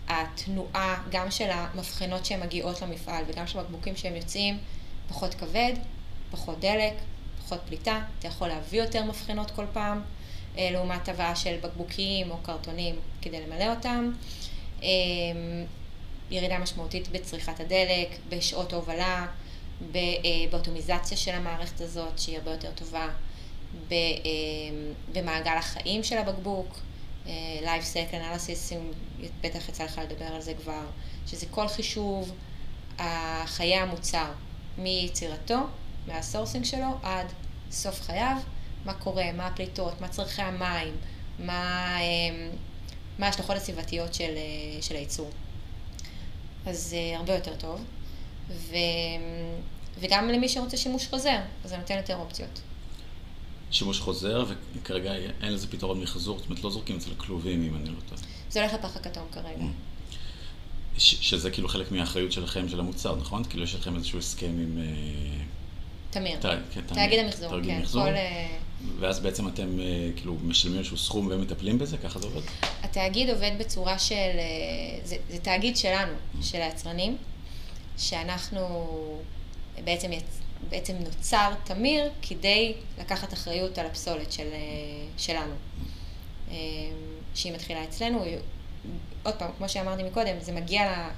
[0.07, 4.57] התנועה גם של המבחנות שהן מגיעות למפעל וגם של הבקבוקים שהם יוצאים,
[5.09, 5.73] פחות כבד,
[6.31, 6.93] פחות דלק,
[7.45, 10.01] פחות פליטה, אתה יכול להביא יותר מבחנות כל פעם,
[10.57, 14.11] אה, לעומת הבאה של בקבוקים או קרטונים כדי למלא אותם.
[16.31, 19.27] ירידה משמעותית בצריכת הדלק, בשעות הובלה,
[20.51, 23.07] באוטומיזציה של המערכת הזאת, שהיא הרבה יותר טובה,
[23.91, 23.97] אה,
[25.11, 26.79] במעגל החיים של הבקבוק,
[27.27, 28.73] אה, Life Cycle Analysis,
[29.41, 30.85] בטח יצא לך לדבר על זה כבר,
[31.27, 32.31] שזה כל חישוב
[33.45, 34.31] חיי המוצר,
[34.77, 35.59] מיצירתו,
[36.07, 37.25] מהסורסינג שלו, עד
[37.71, 38.37] סוף חייו,
[38.85, 40.95] מה קורה, מה הפליטות, מה צרכי המים,
[41.39, 41.97] מה,
[43.19, 44.33] ההשלכות הסביבתיות של,
[44.81, 45.29] של הייצור.
[46.65, 47.85] אז הרבה יותר טוב.
[48.53, 48.75] ו...
[49.99, 52.61] וגם למי שרוצה שימוש חוזר, זה נותן יותר אופציות.
[53.71, 57.75] שימוש חוזר, וכרגע אין לזה פתרון מחזור, זאת אומרת לא זורקים את זה לכלובים, אם
[57.75, 58.21] אני לא טועה.
[58.49, 59.65] זה הולך לפח הכתום כרגע.
[60.97, 63.43] ש- שזה כאילו חלק מהאחריות שלכם, של המוצר, נכון?
[63.43, 64.77] כאילו יש לכם איזשהו הסכם עם...
[64.79, 65.43] אה,
[66.09, 66.37] תמיר.
[66.39, 67.79] ת, כן, תאגיד המחזור, כן.
[67.79, 68.09] מחזור, כל...
[68.09, 68.57] אה,
[68.99, 71.97] ואז בעצם אתם אה, כאילו משלמים איזשהו סכום ומטפלים בזה?
[71.97, 72.41] ככה זה עובד?
[72.83, 74.31] התאגיד עובד בצורה של...
[75.03, 76.13] זה, זה תאגיד שלנו.
[76.41, 77.17] של היצרנים.
[78.01, 78.87] שאנחנו
[79.83, 80.39] בעצם, יצ...
[80.69, 84.47] בעצם נוצר תמיר כדי לקחת אחריות על הפסולת של,
[85.17, 85.53] שלנו.
[86.51, 86.55] אמ,
[87.35, 88.25] שהיא מתחילה אצלנו,
[89.23, 91.09] עוד פעם, כמו שאמרתי מקודם, זה מגיע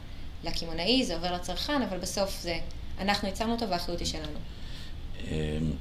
[0.43, 2.59] לקמעונאי, זה עובר לצרכן, אבל בסוף זה,
[2.99, 4.39] אנחנו ייצרנו אותו והאחריות היא שלנו.
[5.27, 5.71] אמ,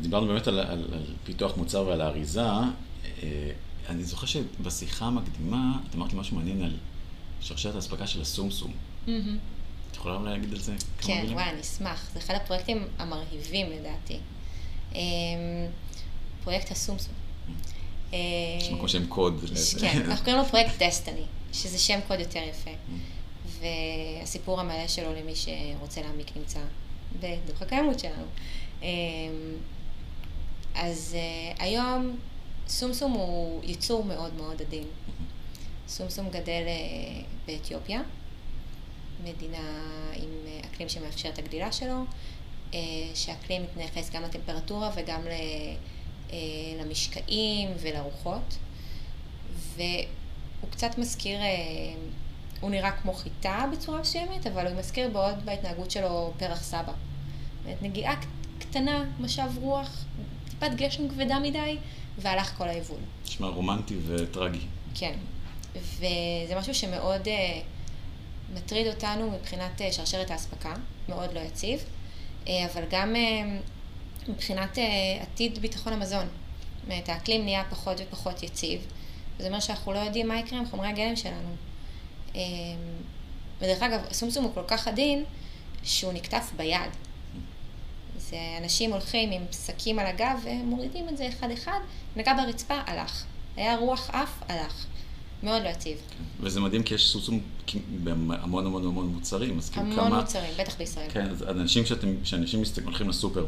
[0.00, 2.40] דיברנו באמת על, על, על פיתוח מוצר ועל האריזה.
[2.42, 3.50] אה,
[3.88, 6.76] אני זוכר שבשיחה המקדימה, את אמרת לי משהו מעניין על
[7.40, 8.72] שרשרת האספקה של הסומסום.
[9.06, 9.10] Mm-hmm.
[9.96, 11.28] את יכולה להגיד על זה כמה כן, מילים?
[11.28, 12.10] כן, וואי, אני אשמח.
[12.12, 14.18] זה אחד הפרויקטים המרהיבים לדעתי.
[14.94, 15.00] אמ,
[16.44, 17.14] פרויקט הסומסום.
[18.12, 19.44] יש מקום שם קוד.
[19.80, 22.70] כן, אנחנו קוראים לו פרויקט דסטיני, שזה שם קוד יותר יפה.
[23.60, 26.60] והסיפור המלא שלו למי שרוצה להעמיק נמצא
[27.20, 28.26] בדוח הקיימות שלנו.
[28.82, 28.88] אמ,
[30.74, 32.16] אז אה, היום
[32.68, 34.84] סומסום הוא ייצור מאוד מאוד עדין.
[35.88, 38.02] סומסום גדל אה, באתיופיה,
[39.24, 39.82] מדינה
[40.14, 40.30] עם
[40.64, 42.04] אקלים שמאפשר את הגדילה שלו,
[43.14, 45.20] שהאקלים מתייחס גם לטמפרטורה וגם
[46.80, 48.56] למשקעים ולרוחות.
[49.76, 51.38] והוא קצת מזכיר,
[52.60, 56.92] הוא נראה כמו חיטה בצורה מסוימת, אבל הוא מזכיר מאוד בהתנהגות שלו פרח סבא.
[57.82, 58.14] נגיעה
[58.58, 60.04] קטנה, משב רוח,
[60.50, 61.76] טיפת גשם כבדה מדי,
[62.18, 63.00] והלך כל היבול.
[63.24, 64.66] נשמע רומנטי וטרגי.
[64.94, 65.18] כן,
[65.74, 67.28] וזה משהו שמאוד uh,
[68.54, 70.74] מטריד אותנו מבחינת uh, שרשרת האספקה,
[71.08, 71.84] מאוד לא יציב,
[72.44, 74.78] uh, אבל גם uh, מבחינת
[75.20, 76.28] עתיד ביטחון המזון.
[76.88, 78.86] זאת האקלים נהיה פחות ופחות יציב,
[79.36, 81.56] וזה אומר שאנחנו לא יודעים מה יקרה עם חומרי הגלם שלנו.
[83.60, 85.24] ודרך אגב, הסומסום הוא כל כך עדין,
[85.82, 86.90] שהוא נקטף ביד.
[88.16, 91.78] זה אנשים הולכים עם שקים על הגב ומורידים את זה אחד-אחד,
[92.16, 93.24] נגע ברצפה, הלך.
[93.56, 94.86] היה רוח אף, הלך.
[95.46, 95.98] מאוד לא יציב.
[96.40, 97.40] וזה מדהים כי יש סוסום
[98.04, 100.06] בהמון המון המון מוצרים, אז כאילו כמה...
[100.06, 101.06] המון מוצרים, בטח בישראל.
[101.10, 103.46] כן, אז אנשים שאתם, כשאנשים הולכים לסופר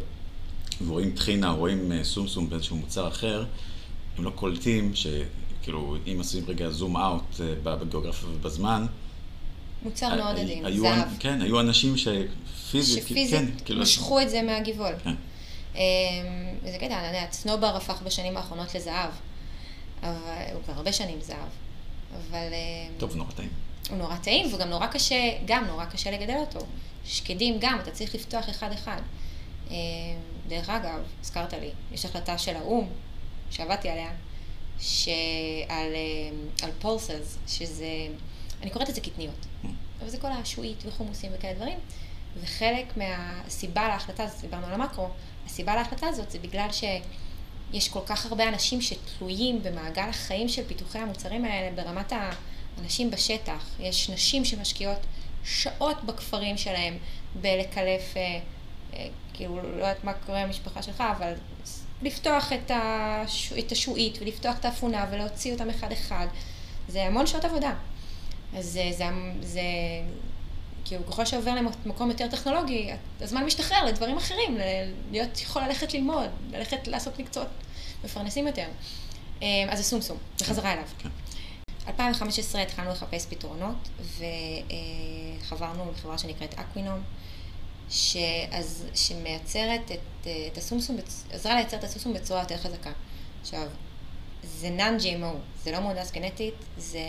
[0.86, 3.44] ורואים טחינה, רואים אה, סומסום באיזשהו מוצר אחר,
[4.18, 8.86] הם לא קולטים שכאילו, אם עושים רגע זום אאוט אה, בגיאוגרפיה ובזמן,
[9.82, 11.08] מוצר מאוד עדין, זהב.
[11.18, 13.82] כן, היו אנשים שפיזית, שפיזית כן, כאילו...
[13.82, 14.92] משכו את זה מהגבעול.
[15.04, 15.14] כן.
[15.74, 15.80] אמ,
[16.62, 19.10] וזה קטע, אני יודעת, סנובר הפך בשנים האחרונות לזהב.
[20.02, 20.12] אבל
[20.52, 21.48] הוא כבר הרבה שנים זהב.
[22.16, 22.52] אבל...
[22.52, 23.50] אמ, טוב, נורא טעים.
[23.90, 26.60] הוא נורא טעים, וגם נורא קשה, גם נורא קשה לגדל אותו.
[27.04, 29.00] שקדים גם, אתה צריך לפתוח אחד-אחד.
[29.70, 29.76] אמ,
[30.48, 32.88] דרך אגב, הזכרת לי, יש החלטה של האו"ם,
[33.50, 34.10] שעבדתי עליה,
[34.80, 35.92] שעל
[36.62, 37.86] על פולסס, שזה,
[38.62, 39.46] אני קוראת לזה קטניות.
[40.00, 41.78] אבל זה כל השעועית וחומוסים וכאלה דברים.
[42.40, 45.08] וחלק מהסיבה להחלטה הזאת, דיברנו על המקרו,
[45.46, 46.68] הסיבה להחלטה הזאת זה בגלל
[47.72, 53.64] שיש כל כך הרבה אנשים שתלויים במעגל החיים של פיתוחי המוצרים האלה ברמת האנשים בשטח.
[53.80, 54.98] יש נשים שמשקיעות
[55.44, 56.98] שעות בכפרים שלהם
[57.40, 58.40] בלקלף, אה,
[58.94, 61.32] אה, כאילו, לא יודעת מה קורה במשפחה שלך, אבל
[62.02, 63.52] לפתוח את, הש...
[63.52, 66.26] את השעועית ולפתוח את האפונה ולהוציא אותם אחד-אחד.
[66.88, 67.74] זה המון שעות עבודה.
[68.56, 69.04] אז זה, זה,
[69.42, 69.60] זה
[70.88, 74.58] כאילו ככל שעובר למקום יותר טכנולוגי, הזמן משתחרר לדברים אחרים,
[75.10, 77.48] להיות יכול ללכת ללמוד, ללכת לעשות מקצועות
[78.04, 78.66] מפרנסים יותר.
[79.42, 80.84] אמ, אז זה סומסום, בחזרה אליו.
[81.88, 82.66] 2015 כן.
[82.66, 83.88] התחלנו לחפש פתרונות,
[85.42, 87.00] וחברנו לחברה שנקראת אקווינום,
[87.90, 90.96] שאז, שמייצרת את, את הסומסום,
[91.30, 92.90] עזרה לייצר את הסומסום בצורה יותר חזקה.
[93.40, 93.68] עכשיו,
[94.42, 97.04] זה נאן-GMO, זה לא מהונדס גנטית, זה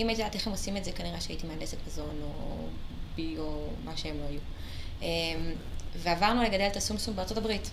[0.00, 2.66] אם הייתי יודעת איך הם עושים את זה, כנראה שהייתי מהנדסת מזון או
[3.16, 4.40] בי או מה שהם לא היו.
[5.02, 5.52] אמ,
[5.96, 7.70] ועברנו לגדל את הסומסום בארצות הברית.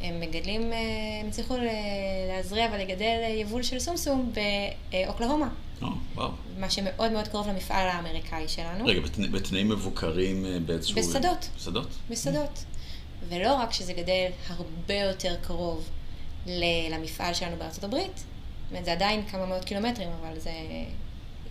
[0.00, 0.78] הם מגדלים, אה,
[1.22, 1.56] הם הצליחו
[2.28, 4.32] להזריע ולגדל יבול של סומסום
[4.90, 5.48] באוקלהומה.
[5.82, 6.30] Oh, וואו.
[6.58, 8.86] מה שמאוד מאוד קרוב למפעל האמריקאי שלנו.
[8.86, 10.96] רגע, בתנא, בתנאים מבוקרים אה, באיזשהו...
[10.96, 11.48] בשדות.
[11.56, 11.88] בשדות?
[12.10, 12.64] בשדות.
[13.28, 15.88] ולא רק שזה גדל הרבה יותר קרוב
[16.90, 20.50] למפעל שלנו בארצות הברית, זאת אומרת, זה עדיין כמה מאות קילומטרים, אבל זה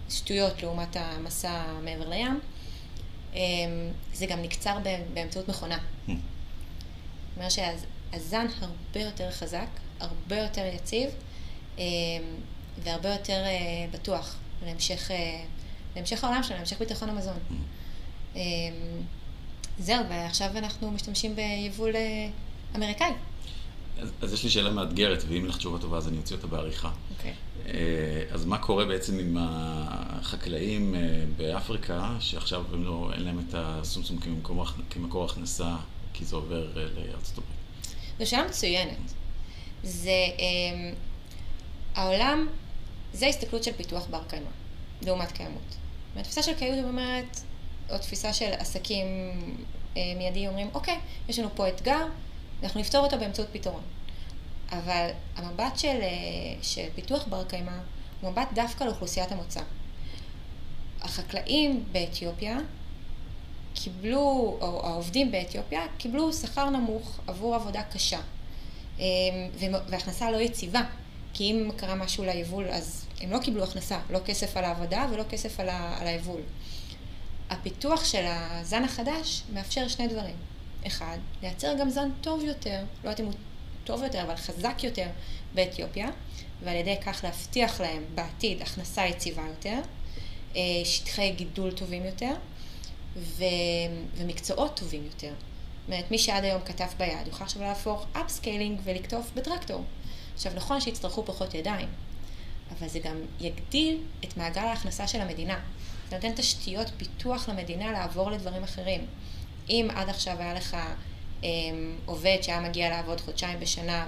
[0.10, 2.40] שטויות לעומת המסע מעבר לים.
[3.34, 3.40] אמ,
[4.14, 4.78] זה גם נקצר
[5.14, 5.78] באמצעות מכונה.
[6.08, 6.16] זאת
[7.38, 9.68] אומרת שהזן הרבה יותר חזק,
[10.00, 11.10] הרבה יותר יציב,
[11.78, 11.84] אמ,
[12.84, 15.44] והרבה יותר אה, בטוח להמשך, אה,
[15.96, 17.38] להמשך העולם שלנו, להמשך ביטחון המזון.
[18.36, 18.42] אמ,
[19.80, 22.30] זהו, ועכשיו אנחנו משתמשים ביבול אה,
[22.76, 23.12] אמריקאי.
[24.02, 26.92] אז, אז יש לי שאלה מאתגרת, ואם לך תשובה טובה אז אני אוציא אותה בעריכה.
[27.18, 27.32] אוקיי.
[27.32, 27.68] Okay.
[27.68, 33.54] אה, אז מה קורה בעצם עם החקלאים אה, באפריקה, שעכשיו הם לא, אין להם את
[33.58, 35.76] הסומסום כמקור, כמקור הכנסה,
[36.14, 37.58] כי זה עובר אה, לארצות הברית?
[38.20, 38.98] זו שאלה מצוינת.
[39.84, 40.92] זה, אה,
[41.96, 42.48] העולם,
[43.14, 44.50] זה הסתכלות של פיתוח בר קיימא,
[45.02, 45.76] לעומת קיימות.
[46.16, 47.40] והתפיסה של קיימות אומרת,
[47.90, 49.06] או תפיסה של עסקים
[49.98, 52.06] אה, מיידיים אומרים, אוקיי, יש לנו פה אתגר,
[52.64, 53.82] אנחנו נפתור אותו באמצעות פתרון.
[54.72, 56.08] אבל המבט של, אה,
[56.62, 57.78] של פיתוח בר קיימא
[58.22, 59.62] הוא מבט דווקא לאוכלוסיית המוצא.
[61.02, 62.58] החקלאים באתיופיה
[63.74, 68.20] קיבלו, או העובדים באתיופיה, קיבלו שכר נמוך עבור עבודה קשה.
[69.00, 69.06] אה,
[69.88, 70.82] והכנסה לא יציבה,
[71.34, 75.24] כי אם קרה משהו ליבול, אז הם לא קיבלו הכנסה, לא כסף על העבודה ולא
[75.30, 75.70] כסף על,
[76.08, 76.42] היבול.
[77.50, 80.36] הפיתוח של הזן החדש מאפשר שני דברים.
[80.88, 83.34] אחד, לייצר גם זן טוב יותר, לא יודעת אם הוא
[83.84, 85.08] טוב יותר, אבל חזק יותר
[85.54, 86.10] באתיופיה,
[86.64, 89.80] ועל ידי כך להבטיח להם בעתיד הכנסה יציבה יותר,
[90.56, 92.34] אה, שטחי גידול טובים יותר,
[93.18, 93.44] ו...
[94.18, 95.34] ומקצועות טובים יותר.
[95.88, 99.84] זאת אומרת, מי שעד היום כתב ביד, יוכל עכשיו להפוך upskilling ולקטוף בטרקטור.
[100.34, 101.88] עכשיו, נכון שיצטרכו פחות ידיים,
[102.72, 105.60] אבל זה גם יגדיל את מעגל ההכנסה של המדינה.
[106.10, 109.06] זה נותן תשתיות פיתוח למדינה לעבור לדברים אחרים.
[109.70, 110.78] אם עד עכשיו היה לך
[111.44, 111.50] אה,
[112.06, 114.06] עובד שהיה מגיע לעבוד חודשיים בשנה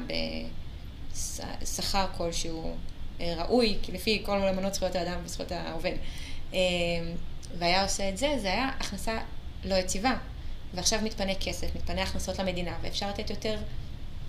[1.62, 2.76] בשכר כלשהו
[3.22, 5.93] אה, ראוי, לפי כל אמנות זכויות האדם וזכויות העובד,
[6.54, 6.60] אה,
[7.58, 9.19] והיה עושה את זה, זה היה הכנסה
[9.65, 10.17] לא יציבה.
[10.74, 13.58] ועכשיו מתפנה כסף, מתפנה הכנסות למדינה, ואפשר לתת יותר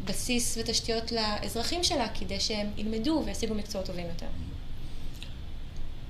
[0.04, 4.26] בסיס ותשתיות לאזרחים שלה כדי שהם ילמדו וישיגו מקצועות טובים יותר.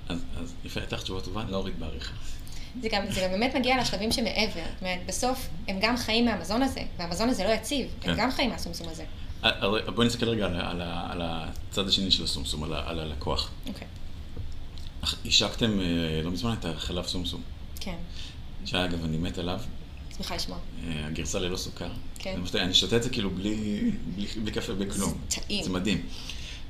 [0.09, 2.15] אז, אז יפה, הייתה לך תשובה טובה, לא אוריד בעריכה.
[2.83, 4.51] זה גם, זה גם באמת מגיע לשלבים שמעבר.
[4.55, 8.11] זאת אומרת, בסוף הם גם חיים מהמזון הזה, והמזון הזה לא יציב, כן.
[8.11, 9.05] הם גם חיים מהסומסום הזה.
[9.45, 13.51] אה, אה, בואי נסתכל רגע על, על, על הצד השני של הסומסום, על, על הלקוח.
[13.67, 13.87] אוקיי.
[15.25, 17.43] השקתם אה, לא מזמן את החלב סומסום.
[17.81, 17.97] כן.
[18.65, 19.61] שאגב, אני מת עליו.
[20.17, 20.59] שמחה לשמוע.
[20.89, 21.91] הגרסה ללא סוכר.
[22.19, 22.41] כן.
[22.55, 25.15] אני שותה את זה כאילו בלי, בלי, בלי קפה, בלי כלום.
[25.29, 25.65] זה טעים.
[25.65, 26.07] זה מדהים.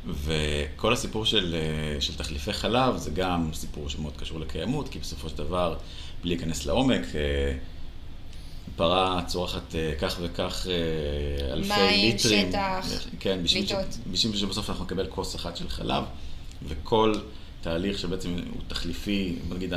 [0.07, 1.57] וכל הסיפור של,
[2.01, 5.77] של תחליפי חלב זה גם סיפור שמאוד קשור לקיימות, כי בסופו של דבר,
[6.23, 7.03] בלי להיכנס לעומק,
[8.77, 10.67] פרה צורכת כך וכך
[11.53, 12.51] אלפי מים, ליטרים.
[12.51, 13.73] מים, שטח, כן, בשביל, ש,
[14.11, 16.05] בשביל שבסוף אנחנו נקבל כוס אחת של חלב,
[16.69, 17.15] וכל
[17.61, 19.73] תהליך שבעצם הוא תחליפי, בוא נגיד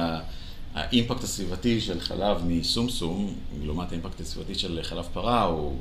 [0.73, 5.79] האימפקט הסביבתי של חלב מסומסום, לעומת האימפקט הסביבתי של חלב פרה, הוא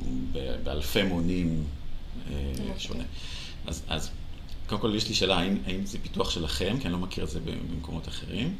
[0.63, 1.63] באלפי מונים
[2.77, 3.03] שונה.
[3.67, 4.09] אז, אז
[4.67, 7.29] קודם כל יש לי שאלה, האם, האם זה פיתוח שלכם, כי אני לא מכיר את
[7.29, 8.57] זה במקומות אחרים,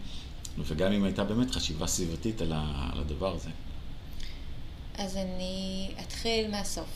[0.58, 3.50] וגם אם הייתה באמת חשיבה סביבתית על, ה, על הדבר הזה.
[4.98, 6.90] אז אני אתחיל מהסוף.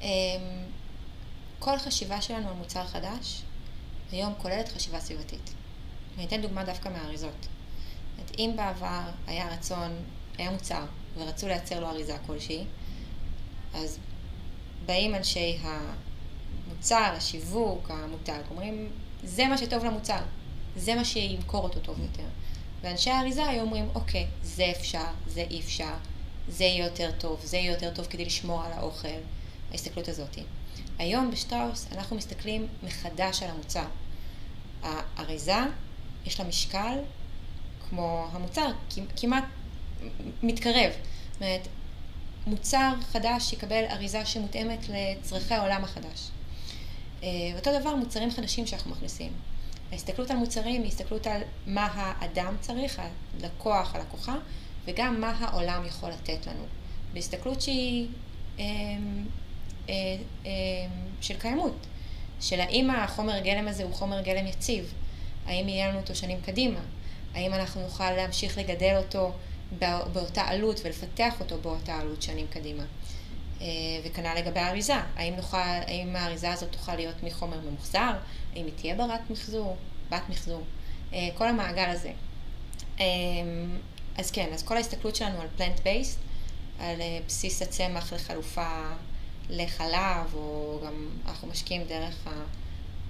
[0.00, 0.08] אמ,
[1.58, 3.42] כל חשיבה שלנו על מוצר חדש,
[4.12, 5.54] היום כוללת חשיבה סביבתית.
[6.16, 7.46] אני אתן דוגמה דווקא מהאריזות.
[8.38, 9.90] אם בעבר היה רצון,
[10.38, 10.84] היה מוצר,
[11.16, 12.64] ורצו לייצר לו אריזה כלשהי,
[13.74, 13.98] אז
[14.86, 15.58] באים אנשי
[16.82, 18.90] המוצר, השיווק, המותג, אומרים,
[19.24, 20.18] זה מה שטוב למוצר,
[20.76, 22.28] זה מה שימכור אותו טוב יותר.
[22.80, 25.94] ואנשי האריזה היו אומרים, אוקיי, זה אפשר, זה אי אפשר,
[26.48, 29.08] זה יהיה יותר טוב, זה יהיה יותר טוב כדי לשמור על האוכל,
[29.70, 30.38] ההסתכלות הזאת.
[30.98, 33.86] היום בשטראוס אנחנו מסתכלים מחדש על המוצר.
[34.82, 35.58] האריזה,
[36.26, 36.98] יש לה משקל
[37.88, 38.72] כמו המוצר,
[39.16, 39.44] כמעט
[40.42, 40.92] מתקרב.
[41.32, 41.68] זאת אומרת,
[42.46, 46.30] מוצר חדש יקבל אריזה שמותאמת לצרכי העולם החדש.
[47.22, 49.32] אה, ואותו דבר מוצרים חדשים שאנחנו מכניסים.
[49.92, 53.00] ההסתכלות על מוצרים היא הסתכלות על מה האדם צריך,
[53.40, 54.36] הלקוח, הלקוחה,
[54.84, 56.64] וגם מה העולם יכול לתת לנו.
[57.12, 58.08] בהסתכלות שהיא
[58.58, 58.64] אה,
[59.88, 59.94] אה,
[60.46, 60.50] אה,
[61.20, 61.86] של קיימות,
[62.40, 64.92] של האם החומר גלם הזה הוא חומר גלם יציב,
[65.46, 66.80] האם יהיה לנו אותו שנים קדימה,
[67.34, 69.32] האם אנחנו נוכל להמשיך לגדל אותו
[70.12, 72.82] באותה עלות ולפתח אותו באותה עלות שנים קדימה.
[74.04, 78.12] וכנ"ל לגבי האריזה, האם, האם האריזה הזאת תוכל להיות מחומר ממוחזר,
[78.52, 79.76] האם היא תהיה ברת מחזור,
[80.10, 80.62] בת מחזור,
[81.34, 82.12] כל המעגל הזה.
[84.16, 86.18] אז כן, אז כל ההסתכלות שלנו על פלנט בייסט,
[86.78, 88.90] על בסיס הצמח לחלופה
[89.50, 92.28] לחלב, או גם אנחנו משקיעים דרך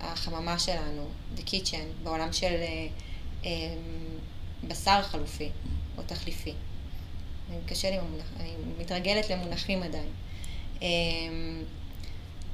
[0.01, 2.55] החממה שלנו, The Kitchen, בעולם של
[4.69, 5.51] בשר חלופי
[5.99, 6.55] או תחליפי.
[7.51, 7.99] אני
[8.79, 10.11] מתרגלת למונחים עדיין.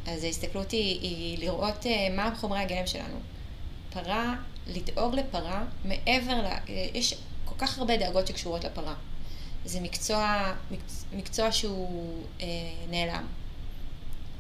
[0.07, 1.87] אז ההסתכלות היא, היא לראות
[2.17, 3.19] מה חומרי הגלם שלנו.
[3.93, 4.35] פרה,
[4.67, 6.47] לדאוג לפרה, מעבר ל...
[6.95, 7.15] יש
[7.45, 8.95] כל כך הרבה דאגות שקשורות לפרה.
[9.65, 10.53] זה מקצוע,
[11.13, 12.47] מקצוע שהוא אה,
[12.91, 13.27] נעלם.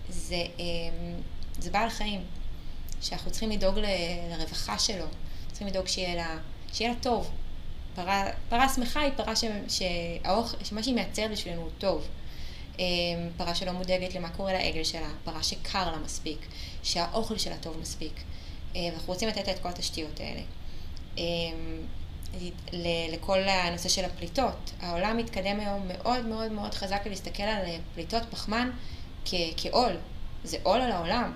[0.08, 0.64] זה, אה,
[1.58, 2.20] זה בעל חיים,
[3.00, 3.86] שאנחנו צריכים לדאוג ל,
[4.30, 5.04] לרווחה שלו,
[5.48, 6.38] צריכים לדאוג שיהיה לה,
[6.72, 7.30] שיהיה לה טוב.
[7.94, 12.08] פרה, פרה שמחה היא פרה ש, שהאוכל, שמה שהיא מייצרת בשבילנו הוא טוב.
[12.80, 12.84] אה,
[13.36, 16.46] פרה שלא מודאגת למה קורה לעגל שלה, פרה שקר לה מספיק,
[16.82, 18.12] שהאוכל שלה טוב מספיק.
[18.76, 20.40] אה, ואנחנו רוצים לתת לה את כל התשתיות האלה.
[21.18, 21.24] אה,
[23.12, 24.72] לכל הנושא של הפליטות.
[24.80, 27.64] העולם מתקדם היום מאוד מאוד מאוד חזק להסתכל על
[27.94, 28.70] פליטות פחמן
[29.56, 29.92] כעול.
[30.44, 31.32] זה עול על העולם.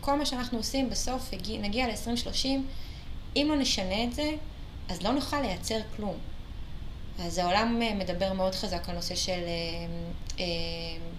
[0.00, 2.46] כל מה שאנחנו עושים בסוף נגיע ל-2030,
[3.36, 4.30] אם לא נשנה את זה,
[4.88, 6.16] אז לא נוכל לייצר כלום.
[7.18, 9.86] אז העולם מדבר מאוד חזק על נושא של אה,
[10.40, 10.44] אה,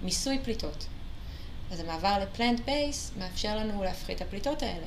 [0.02, 0.86] מיסוי פליטות.
[1.72, 4.86] אז המעבר לפלנט בייס מאפשר לנו להפחית את הפליטות האלה.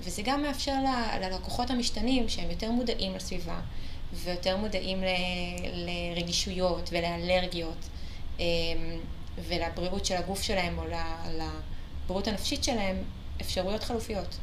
[0.00, 0.74] וזה גם מאפשר
[1.20, 3.60] ללקוחות המשתנים שהם יותר מודעים לסביבה
[4.12, 5.02] ויותר מודעים
[5.72, 7.88] לרגישויות ולאלרגיות
[9.38, 10.84] ולבריאות של הגוף שלהם או
[12.04, 12.96] לבריאות הנפשית שלהם
[13.40, 14.38] אפשרויות חלופיות.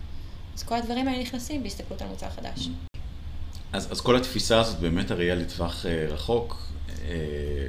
[0.56, 2.68] אז כל הדברים האלה נכנסים בהסתכלות על מוצר חדש.
[3.74, 7.68] אז, אז כל התפיסה הזאת באמת הראייה לטווח אה, רחוק אה,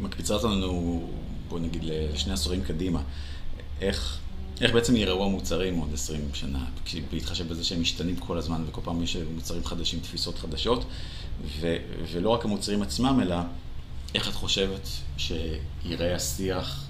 [0.00, 1.02] מקפיצה אותנו,
[1.48, 3.02] בוא נגיד, לשני עשורים קדימה.
[3.80, 4.18] איך
[4.60, 6.64] איך בעצם יראו המוצרים עוד 20 שנה,
[7.10, 10.84] בהתחשב בזה שהם משתנים כל הזמן וכל פעם יש מוצרים חדשים, תפיסות חדשות,
[11.60, 11.76] ו-
[12.12, 13.36] ולא רק המוצרים עצמם, אלא
[14.14, 16.84] איך את חושבת שיראה השיח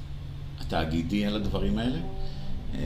[0.60, 1.98] התאגידי על הדברים האלה,
[2.74, 2.80] אה,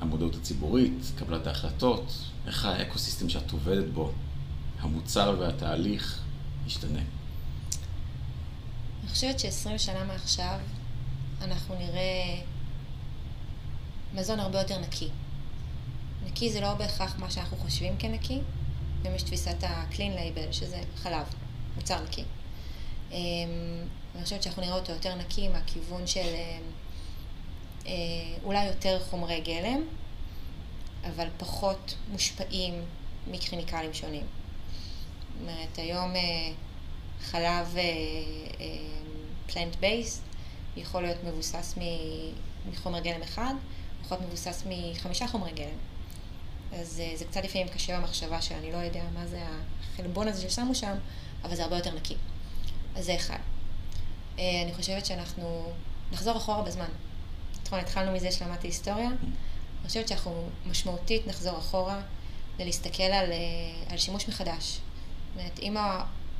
[0.00, 2.12] המודעות הציבורית, קבלת ההחלטות,
[2.46, 4.12] איך האקוסיסטם שאת עובדת בו,
[4.80, 6.22] המוצר והתהליך,
[6.66, 7.00] ישתנה.
[9.00, 10.58] אני חושבת ש-20 שנה מעכשיו
[11.42, 12.40] אנחנו נראה
[14.14, 15.08] מזון הרבה יותר נקי.
[16.26, 18.40] נקי זה לא בהכרח מה שאנחנו חושבים כנקי,
[19.02, 21.26] גם יש תפיסת ה-clean label, שזה חלב,
[21.76, 22.24] מוצר נקי.
[23.12, 23.16] אמ,
[24.14, 26.62] אני חושבת שאנחנו נראה אותו יותר נקי מהכיוון של אמ,
[27.86, 27.92] אה,
[28.44, 29.80] אולי יותר חומרי גלם,
[31.06, 32.84] אבל פחות מושפעים
[33.30, 34.26] מכימיקלים שונים.
[35.40, 36.52] אומרת, היום אה,
[37.20, 37.76] חלב
[39.46, 40.22] פלנט אה, בייסט
[40.76, 41.74] יכול להיות מבוסס
[42.70, 43.54] מחומר גלם אחד,
[44.04, 45.78] יכול להיות מבוסס מחמישה חומרי גלם.
[46.72, 49.42] אז זה קצת לפעמים קשה במחשבה שאני לא יודע מה זה
[49.94, 50.94] החלבון הזה ששמו שם,
[51.44, 52.16] אבל זה הרבה יותר נקי.
[52.96, 53.38] אז זה אחד.
[54.38, 55.72] אה, אני חושבת שאנחנו
[56.12, 56.88] נחזור אחורה בזמן.
[57.66, 59.08] נכון, התחלנו מזה שלמדתי היסטוריה.
[59.08, 62.00] אני חושבת שאנחנו משמעותית נחזור אחורה
[62.58, 63.38] ולהסתכל על, אה,
[63.90, 64.80] על שימוש מחדש.
[65.36, 65.76] אומרת, אם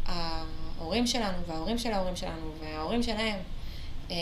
[0.07, 3.39] ההורים שלנו וההורים של ההורים שלנו וההורים שלהם
[4.11, 4.17] אה,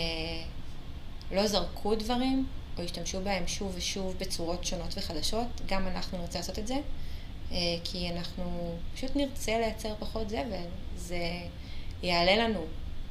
[1.31, 2.47] לא זרקו דברים
[2.77, 6.75] או השתמשו בהם שוב ושוב בצורות שונות וחדשות, גם אנחנו נרצה לעשות את זה,
[7.83, 10.65] כי אנחנו פשוט נרצה לייצר פחות זבל.
[10.95, 11.17] זה...
[12.03, 12.65] יעלה לנו,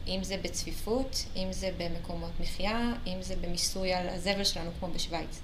[0.07, 5.41] אם זה בצפיפות, אם זה במקומות מחיה, אם זה במיסוי על הזבל שלנו כמו בשוויץ.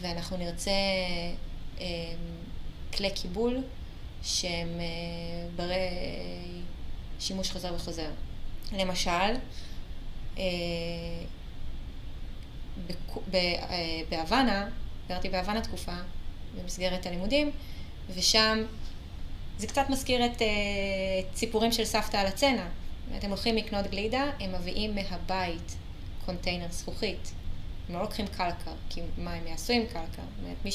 [0.00, 0.70] ואנחנו נרצה
[1.80, 1.86] אה,
[2.96, 3.62] כלי קיבול
[4.22, 4.84] שהם אה,
[5.56, 5.88] ברי
[7.20, 8.10] שימוש חוזר וחוזר.
[8.72, 9.10] למשל,
[10.38, 10.44] אה,
[14.08, 14.68] בהוואנה,
[15.08, 15.96] גרתי בהוואנה תקופה
[16.56, 17.50] במסגרת הלימודים,
[18.14, 18.64] ושם
[19.58, 20.42] זה קצת מזכיר את
[21.34, 22.66] ציפורים של סבתא על הצנע.
[23.18, 25.76] אתם הולכים לקנות גלידה, הם מביאים מהבית
[26.26, 27.32] קונטיינר זכוכית.
[27.88, 29.98] הם לא לוקחים קלקר, כי מה, הם יעשו עם קלקר?
[30.06, 30.70] זאת אומרת, מי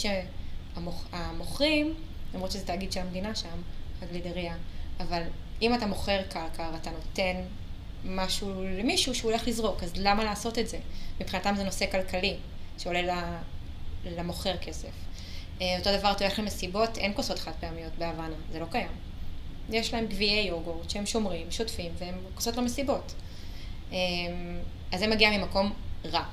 [0.75, 1.93] שהמוכרים,
[2.33, 3.61] למרות שזה תאגיד של המדינה שם,
[4.01, 4.55] הגלידריה,
[4.99, 5.23] אבל
[5.61, 7.35] אם אתה מוכר קלקר, אתה נותן
[8.05, 10.79] משהו למישהו שהוא הולך לזרוק, אז למה לעשות את זה?
[11.21, 12.35] מבחינתם זה נושא כלכלי,
[12.77, 13.39] שעולה
[14.05, 14.91] למוכר כסף.
[15.61, 18.87] אה, אותו דבר, אתה הולך למסיבות, אין כוסות חד פעמיות בהוואנה, זה לא קיים.
[19.69, 23.13] יש להם גביעי יוגורט שהם שומרים, שוטפים, והם כוסות למסיבות.
[23.91, 23.97] אה,
[24.91, 25.73] אז זה מגיע ממקום
[26.05, 26.23] רע,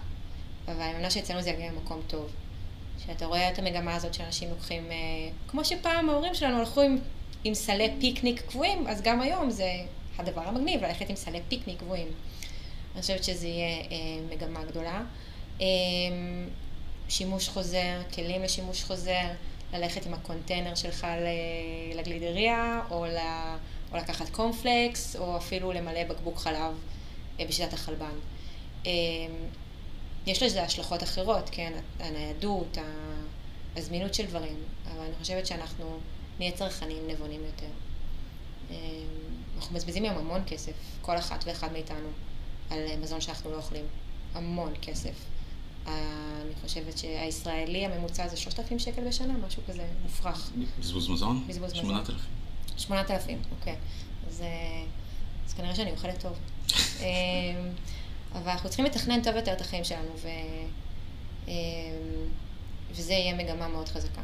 [0.69, 2.31] אבל אני מאמינה שאצלנו זה יגיע ממקום טוב.
[3.07, 4.97] שאתה רואה את המגמה הזאת שאנשים לוקחים, אה,
[5.49, 6.99] כמו שפעם ההורים שלנו הלכו עם,
[7.45, 9.73] עם סלי פיקניק קבועים, אז גם היום זה
[10.19, 12.09] הדבר המגניב, ללכת עם סלי פיקניק קבועים.
[12.95, 13.85] אני חושבת שזה יהיה
[14.31, 15.03] מגמה גדולה.
[17.09, 19.27] שימוש חוזר, כלים לשימוש חוזר,
[19.73, 21.07] ללכת עם הקונטיינר שלך
[21.95, 23.19] לגלידריה, או, ל...
[23.93, 26.75] או לקחת קורנפלקס, או אפילו למלא בקבוק חלב
[27.41, 28.15] אה, בשיטת החלבן.
[30.31, 32.79] אה, יש לזה השלכות אחרות, כן, הניידות,
[33.77, 34.57] הזמינות של דברים,
[34.93, 35.99] אבל אני חושבת שאנחנו
[36.39, 37.67] נהיה צרכנים נבונים יותר.
[38.71, 38.77] אה,
[39.57, 40.73] אנחנו מבזבזים היום המון כסף,
[41.03, 42.09] כל אחת ואחד מאיתנו,
[42.71, 43.85] על מזון שאנחנו לא אוכלים.
[44.35, 45.15] המון כסף.
[45.87, 50.51] אני חושבת שהישראלי הממוצע זה 3,000 שקל בשנה, משהו כזה מופרך.
[50.79, 51.45] בזבוז מזון?
[51.47, 51.85] בזבוז מזון.
[51.85, 52.17] 8,000.
[52.77, 53.77] 8,000, אוקיי.
[54.29, 54.85] אז, אה,
[55.47, 56.39] אז כנראה שאני אוכלת טוב.
[58.33, 60.29] אבל אנחנו צריכים לתכנן טוב יותר את החיים שלנו, ו,
[61.49, 61.53] אמ,
[62.91, 64.21] וזה יהיה מגמה מאוד חזקה.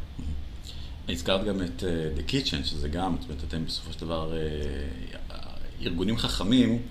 [1.09, 5.35] הזכרת גם את uh, The Kitchen, שזה גם, זאת אומרת, אתם בסופו של דבר uh,
[5.83, 6.83] ארגונים חכמים.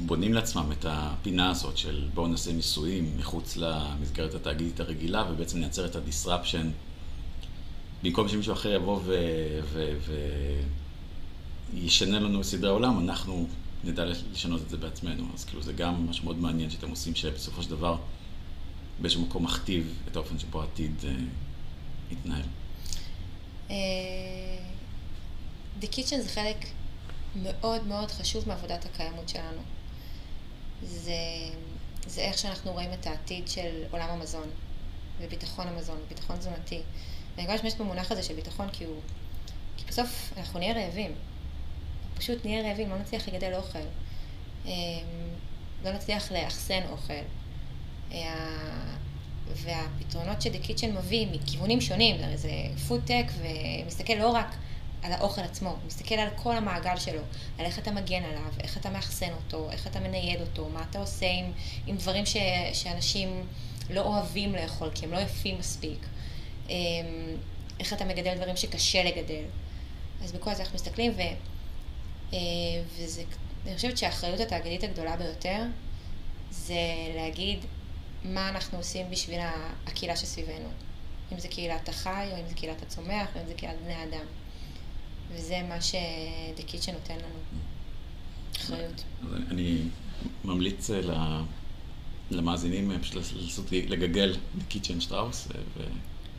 [0.00, 5.86] בונים לעצמם את הפינה הזאת של בואו נעשה ניסויים מחוץ למסגרת התאגידית הרגילה ובעצם נייצר
[5.86, 6.70] את הדיסרפשן
[8.02, 9.00] במקום שמישהו אחר יבוא
[11.72, 13.46] וישנה לנו סדרי עולם, אנחנו
[13.86, 15.24] נדע לשנות את זה בעצמנו.
[15.34, 17.96] אז כאילו זה גם משהו מאוד מעניין שאתם עושים, שבסופו של דבר
[18.98, 22.42] באיזשהו מקום מכתיב את האופן שבו העתיד uh, יתנהל.
[23.68, 23.72] Uh,
[25.80, 26.56] The Kitchen זה חלק
[27.42, 29.60] מאוד מאוד חשוב מעבודת הקיימות שלנו.
[30.82, 31.12] זה,
[32.06, 34.48] זה איך שאנחנו רואים את העתיד של עולם המזון,
[35.20, 36.80] וביטחון המזון, וביטחון תזונתי.
[37.36, 39.00] ואני גם משתמשת במונח הזה של ביטחון כי הוא...
[39.76, 41.12] כי בסוף אנחנו נהיה רעבים.
[42.16, 43.78] פשוט נהיה רעבים, לא נצליח לגדל אוכל.
[44.66, 44.72] אמ,
[45.84, 47.14] לא נצליח לאחסן אוכל.
[48.12, 48.96] אה,
[49.52, 52.50] והפתרונות שדה קיצ'ן מביא מכיוונים שונים, זה
[52.88, 54.56] פודטק ומסתכל לא רק
[55.02, 57.20] על האוכל עצמו, הוא מסתכל על כל המעגל שלו,
[57.58, 60.98] על איך אתה מגן עליו, איך אתה מאחסן אותו, איך אתה מנייד אותו, מה אתה
[60.98, 61.52] עושה עם,
[61.86, 62.36] עם דברים ש,
[62.72, 63.46] שאנשים
[63.90, 66.06] לא אוהבים לאכול, כי הם לא יפים מספיק.
[66.68, 66.74] אמ,
[67.80, 69.44] איך אתה מגדל דברים שקשה לגדל.
[70.24, 71.20] אז בכל זה אנחנו מסתכלים, ו,
[72.96, 73.22] וזה,
[73.66, 75.62] אני חושבת שהאחריות התאגידית הגדולה ביותר
[76.50, 76.74] זה
[77.16, 77.58] להגיד
[78.24, 79.38] מה אנחנו עושים בשביל
[79.86, 80.68] הקהילה שסביבנו.
[81.32, 84.26] אם זה קהילת החי, או אם זה קהילת הצומח, או אם זה קהילת בני אדם.
[85.32, 87.38] וזה מה ש-The Kitchen נותן לנו.
[88.56, 89.04] אחריות.
[89.50, 89.78] אני
[90.44, 91.42] ממליץ אה,
[92.30, 95.48] למאזינים אה, פשוט לעשות, לגגל The Kitchen שטראוס.
[95.76, 95.82] ו...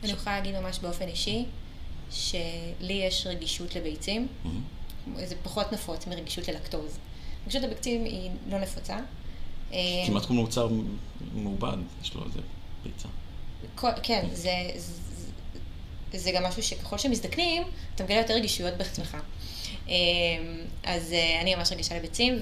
[0.03, 1.45] אני יכולה להגיד ממש באופן אישי,
[2.11, 4.27] שלי יש רגישות לביצים.
[4.27, 4.76] Mm-hmm.
[5.25, 6.97] זה פחות נפוץ מרגישות ללקטוז.
[7.43, 8.97] רגישות לביצים היא לא נפוצה.
[10.07, 10.69] כמעט כמו מוצר
[11.33, 12.39] מעובד, יש לו איזה
[12.83, 13.07] ביצה.
[14.03, 17.63] כן, זה, זה, זה גם משהו שככל שמזדקנים,
[17.95, 19.17] אתה מגלה יותר רגישויות בעצמך.
[19.87, 19.93] אמ,
[20.83, 22.39] אז אה, אני ממש רגישה לביצים,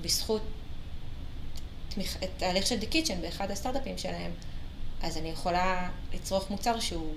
[0.00, 0.42] ובזכות
[2.36, 4.30] תהליך של דה קיצ'ן באחד הסטארט-אפים שלהם,
[5.02, 7.14] אז אני יכולה לצרוך מוצר שהוא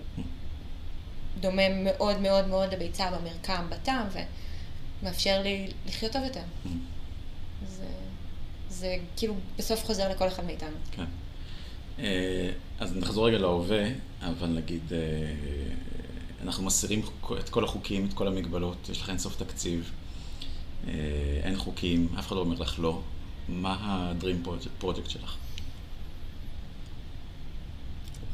[1.39, 4.07] דומה מאוד מאוד מאוד לביצה במרקם, בטעם,
[5.01, 6.41] ומאפשר לי לחיות טוב יותר.
[7.67, 7.85] זה,
[8.69, 10.77] זה כאילו בסוף חוזר לכל אחד מאיתנו.
[10.91, 11.05] כן.
[11.99, 13.85] אה, אז נחזור רגע להווה,
[14.21, 14.97] אבל נגיד, אה,
[16.43, 17.01] אנחנו מסירים
[17.39, 19.91] את כל החוקים, את כל המגבלות, יש לך אינסוף תקציב,
[20.87, 20.93] אה,
[21.43, 23.01] אין חוקים, אף אחד לא אומר לך לא.
[23.49, 24.47] מה ה-Dream
[24.83, 25.35] Project שלך?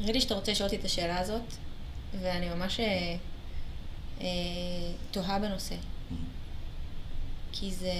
[0.00, 1.42] ראיתי שאתה רוצה לשאול אותי את השאלה הזאת,
[2.22, 3.16] ואני ממש אה,
[4.20, 4.26] אה,
[5.10, 5.74] תוהה בנושא.
[5.74, 6.14] Mm-hmm.
[7.52, 7.92] כי זה...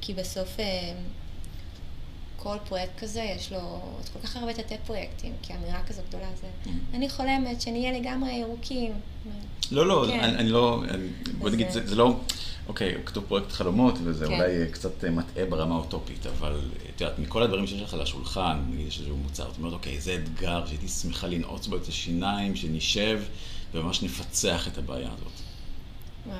[0.00, 0.92] כי בסוף אה,
[2.36, 6.28] כל פרויקט כזה יש לו עוד כל כך הרבה תתי פרויקטים, כי אמירה כזו גדולה
[6.40, 6.96] זה, mm-hmm.
[6.96, 8.92] אני חולמת שנהיה לגמרי ירוקים.
[9.70, 10.20] לא, לא, כן.
[10.20, 11.08] אני, אני לא, אני,
[11.38, 12.16] בוא נגיד, זה, זה לא,
[12.70, 14.32] אוקיי, כתוב פרויקט חלומות, וזה כן.
[14.32, 16.60] אולי קצת מטעה ברמה אוטופית, אבל
[16.94, 20.00] את יודעת, מכל הדברים שיש לך על השולחן, נגיד יש איזשהו מוצר, את אומרת, אוקיי,
[20.00, 23.22] זה אתגר שהייתי שמחה לנעוץ בו את השיניים, שנשב
[23.72, 25.32] וממש נפצח את הבעיה הזאת.
[26.26, 26.32] אמ,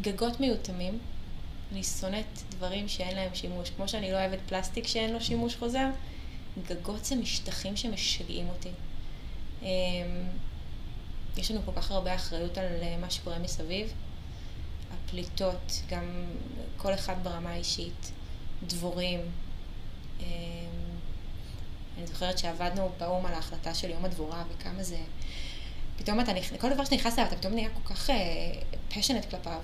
[0.00, 0.98] גגות מיותמים.
[1.72, 3.70] אני שונאת דברים שאין להם שימוש.
[3.76, 5.88] כמו שאני לא אוהבת פלסטיק שאין לו שימוש חוזר,
[6.68, 8.70] גגות זה משטחים שמשגעים אותי.
[11.36, 13.92] יש לנו כל כך הרבה אחריות על אה, מה שקורה מסביב.
[14.92, 16.24] הפליטות, גם
[16.76, 18.12] כל אחד ברמה האישית,
[18.66, 19.20] דבורים.
[20.20, 20.26] אמ,
[21.98, 24.98] אני זוכרת שעבדנו באו"ם על ההחלטה של יום הדבורה וכמה זה...
[25.98, 28.10] פתאום אתה, כל דבר שאתה נכנס אליו, אתה פתאום נהיה כל כך
[28.88, 29.60] פשנט אה, כלפיו.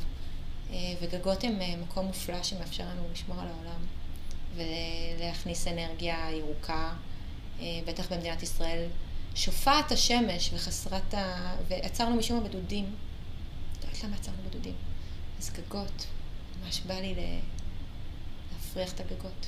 [0.73, 3.87] אה, וגגות הם אה, מקום מופלא שמאפשר לנו לשמור על העולם
[4.55, 6.93] ולהכניס אנרגיה ירוקה,
[7.61, 8.87] אה, בטח במדינת ישראל.
[9.35, 11.55] שופעת השמש וחסרת ה...
[11.69, 12.95] ועצרנו משום הבדודים.
[13.79, 14.75] את יודעת למה עצרנו בדודים?
[15.39, 16.07] אז גגות,
[16.65, 17.15] ממש בא לי
[18.53, 19.47] להפריח את הגגות.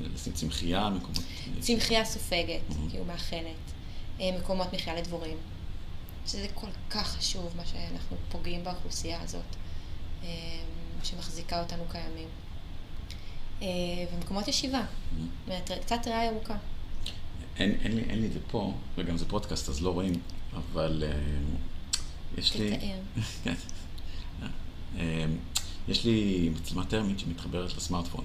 [0.00, 1.18] לשים צמחייה, מקומות...
[1.60, 2.90] צמחייה סופגת, mm-hmm.
[2.90, 3.72] כאילו מאכלת.
[4.20, 5.36] מקומות מחיה לדבורים.
[6.26, 9.56] שזה כל כך חשוב, מה שאנחנו פוגעים באוכלוסייה הזאת.
[10.22, 10.28] אמ,
[11.02, 12.28] שמחזיקה אותנו קיימים.
[13.62, 13.68] אה,
[14.14, 14.82] ומקומות ישיבה,
[15.84, 16.56] קצת ריאה ירוקה.
[17.56, 20.12] אין, אין, לי, אין לי את זה פה, וגם זה פודקאסט אז לא רואים,
[20.56, 22.76] אבל uh, יש לי...
[22.76, 23.52] תתאר.
[24.98, 25.24] אה,
[25.88, 28.24] יש לי מצלמה טרמית שמתחברת לסמארטפון.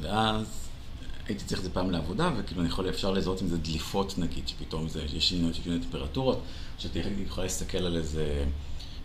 [0.00, 0.68] ואז
[1.26, 4.48] הייתי צריך את זה פעם לעבודה, וכאילו אני יכול, אפשר לזהות אם זה דליפות נגיד,
[4.48, 6.42] שפתאום זה, יש שינוי של טמפרטורות,
[6.78, 8.44] שאתה יכולה להסתכל על איזה...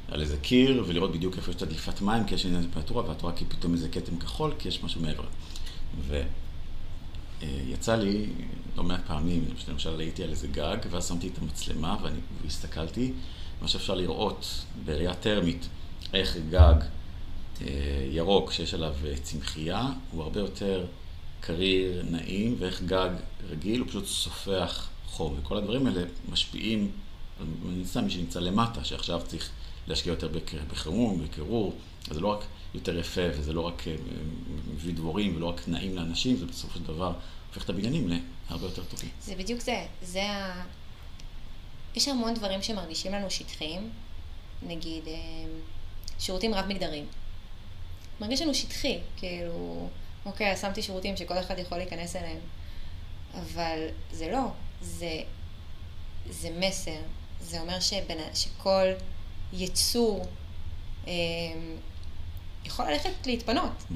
[0.07, 3.21] על איזה קיר, ולראות בדיוק איפה יש את הדליפת מים, כי יש עניין טמפרטורה, ואת
[3.21, 5.23] רואה כי פתאום איזה כתם כחול, כי יש משהו מעבר.
[7.67, 8.25] ויצא לי
[8.75, 13.13] לא מעט פעמים, למשל הייתי על איזה גג, ואז שמתי את המצלמה ואני, והסתכלתי,
[13.61, 15.67] מה שאפשר לראות בראייה טרמית,
[16.13, 16.75] איך גג
[17.61, 17.67] אה,
[18.11, 20.85] ירוק שיש עליו אה, צמחייה, הוא הרבה יותר
[21.39, 23.09] קריר, נעים, ואיך גג
[23.49, 25.35] רגיל הוא פשוט סופח חום.
[25.39, 26.91] וכל הדברים האלה משפיעים,
[27.41, 29.49] אני שם מי שנמצא למטה, שעכשיו צריך
[29.87, 30.29] להשקיע יותר
[30.71, 31.75] בחירום, בקירור,
[32.11, 33.95] זה לא רק יותר יפה וזה לא רק אה,
[34.73, 37.13] מביא דבורים ולא רק נעים לאנשים, זה בסופו של דבר
[37.47, 38.07] הופך את הבניינים
[38.49, 39.09] להרבה יותר טובים.
[39.21, 40.63] זה בדיוק זה, זה ה...
[41.95, 43.89] יש המון דברים שמרגישים לנו שטחיים,
[44.61, 45.13] נגיד אה,
[46.19, 47.05] שירותים רב-מגדריים.
[48.21, 49.89] מרגיש לנו שטחי, כאילו,
[50.25, 52.39] אוקיי, שמתי שירותים שכל אחד יכול להיכנס אליהם,
[53.33, 54.43] אבל זה לא,
[54.81, 55.21] זה,
[56.29, 57.01] זה מסר.
[57.41, 58.17] זה אומר שבנ...
[58.33, 58.85] שכל
[59.53, 60.25] יצור
[61.07, 61.11] אה,
[62.65, 63.93] יכול ללכת להתפנות, mm-hmm.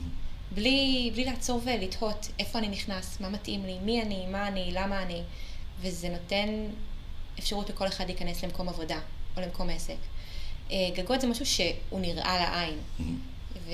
[0.55, 5.03] בלי, בלי לעצור ולתהות איפה אני נכנס, מה מתאים לי, מי אני, מה אני, למה
[5.03, 5.24] אני,
[5.82, 6.49] וזה נותן
[7.39, 8.99] אפשרות לכל אחד להיכנס למקום עבודה
[9.38, 9.97] או למקום עסק.
[10.72, 13.72] אה, גגות זה משהו שהוא נראה לעין, mm-hmm.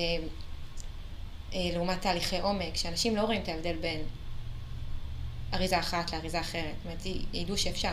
[1.53, 4.01] אה, לעומת תהליכי עומק, שאנשים לא רואים את ההבדל בין
[5.53, 7.91] אריזה אחת לאריזה אחרת, זאת אומרת, ידעו שאפשר.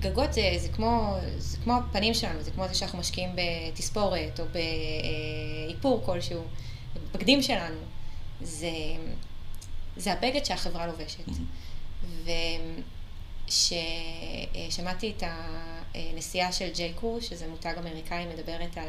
[0.00, 4.44] גגות זה, זה, כמו, זה כמו הפנים שלנו, זה כמו זה שאנחנו משקיעים בתספורת או
[5.66, 6.42] באיפור כלשהו,
[6.94, 7.80] בבגדים שלנו.
[8.42, 8.70] זה,
[9.96, 11.28] זה הבגד שהחברה לובשת.
[11.28, 12.24] Mm-hmm.
[13.46, 15.22] וכששמעתי את
[15.94, 18.88] הנסיעה של ג'יי קור, שזה מותג אמריקאי, מדברת על,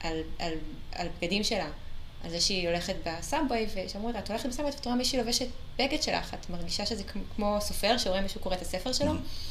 [0.00, 0.52] על, על,
[0.92, 1.68] על בגדים שלה,
[2.24, 5.46] על זה שהיא הולכת בסאבווי, ושאמרו לה, את הולכת בסאבווי ואת רואה מישהי לובשת
[5.78, 7.02] בגד שלך, את מרגישה שזה
[7.36, 9.12] כמו סופר שרואה מישהו קורא את הספר שלו?
[9.12, 9.48] Mm-hmm.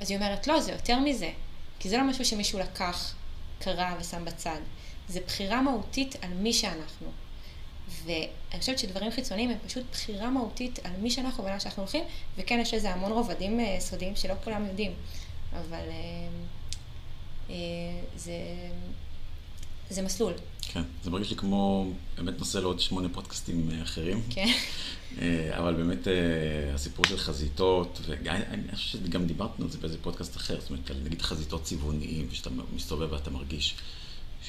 [0.00, 1.30] אז היא אומרת, לא, זה יותר מזה,
[1.78, 3.14] כי זה לא משהו שמישהו לקח,
[3.58, 4.58] קרא ושם בצד.
[5.08, 7.08] זה בחירה מהותית על מי שאנחנו.
[8.04, 12.04] ואני חושבת שדברים חיצוניים הם פשוט בחירה מהותית על מי שאנחנו ולאן שאנחנו הולכים,
[12.36, 14.92] וכן, יש לזה המון רובדים אה, סודיים שלא כולם יודעים,
[15.52, 16.28] אבל אה,
[17.50, 17.54] אה,
[18.16, 18.32] זה,
[19.90, 20.34] זה מסלול.
[20.72, 24.22] כן, זה מרגיש לי כמו באמת נושא לעוד שמונה פודקאסטים אחרים.
[24.30, 24.52] כן.
[25.58, 26.08] אבל באמת
[26.74, 31.22] הסיפור של חזיתות, ואני חושב שגם דיברנו על זה באיזה פודקאסט אחר, זאת אומרת, נגיד
[31.22, 33.74] חזיתות צבעוניים, שאתה מסתובב ואתה מרגיש.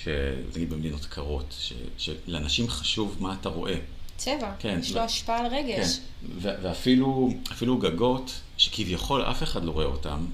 [0.04, 3.76] שנגיד במדינות קרות, ש, שלאנשים חשוב מה אתה רואה.
[4.18, 6.00] צבע, כן, יש לו השפעה על רגש.
[6.42, 10.26] כן, ואפילו גגות, שכביכול אף אחד לא רואה אותם,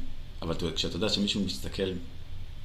[0.41, 1.91] אבל כשאתה יודע שמישהו מסתכל,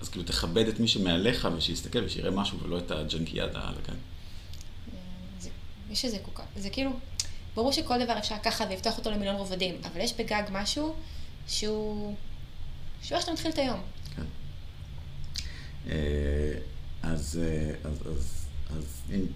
[0.01, 3.99] אז כאילו תכבד את מי שמעליך ושיסתכל ושיראה משהו ולא את הג'נקיאדה על הגן.
[5.91, 6.91] יש איזה כל כך, זה כאילו,
[7.55, 10.95] ברור שכל דבר אפשר לקחת ולפתוח אותו למיליון רובדים, אבל יש בגג משהו
[11.47, 12.15] שהוא,
[13.03, 13.81] שהוא איך שאתה מתחיל את היום.
[14.17, 14.23] כן.
[15.89, 16.53] אה,
[17.03, 19.27] אז, אה, אז, אז, אז אם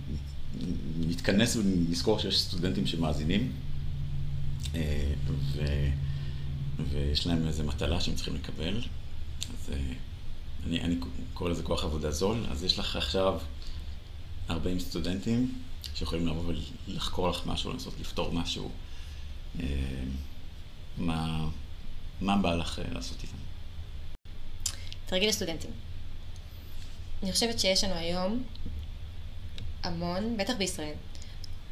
[1.01, 3.53] נתכנס ונזכור שיש סטודנטים שמאזינים,
[4.75, 5.13] אה,
[5.53, 5.63] ו,
[6.91, 8.83] ויש להם איזו מטלה שהם צריכים לקבל,
[9.51, 9.71] אז
[10.67, 10.97] אני, אני
[11.35, 13.41] קורא לזה כוח עבודה זול, אז יש לך עכשיו
[14.51, 15.63] 40 סטודנטים
[15.95, 16.53] שיכולים לבוא
[16.89, 18.71] ולחקור לך משהו, לנסות לפתור משהו.
[20.99, 21.49] מה,
[22.21, 23.37] מה בא לך לעשות איתם?
[25.07, 25.71] תרגיל לסטודנטים.
[27.23, 28.43] אני חושבת שיש לנו היום
[29.83, 30.95] המון, בטח בישראל,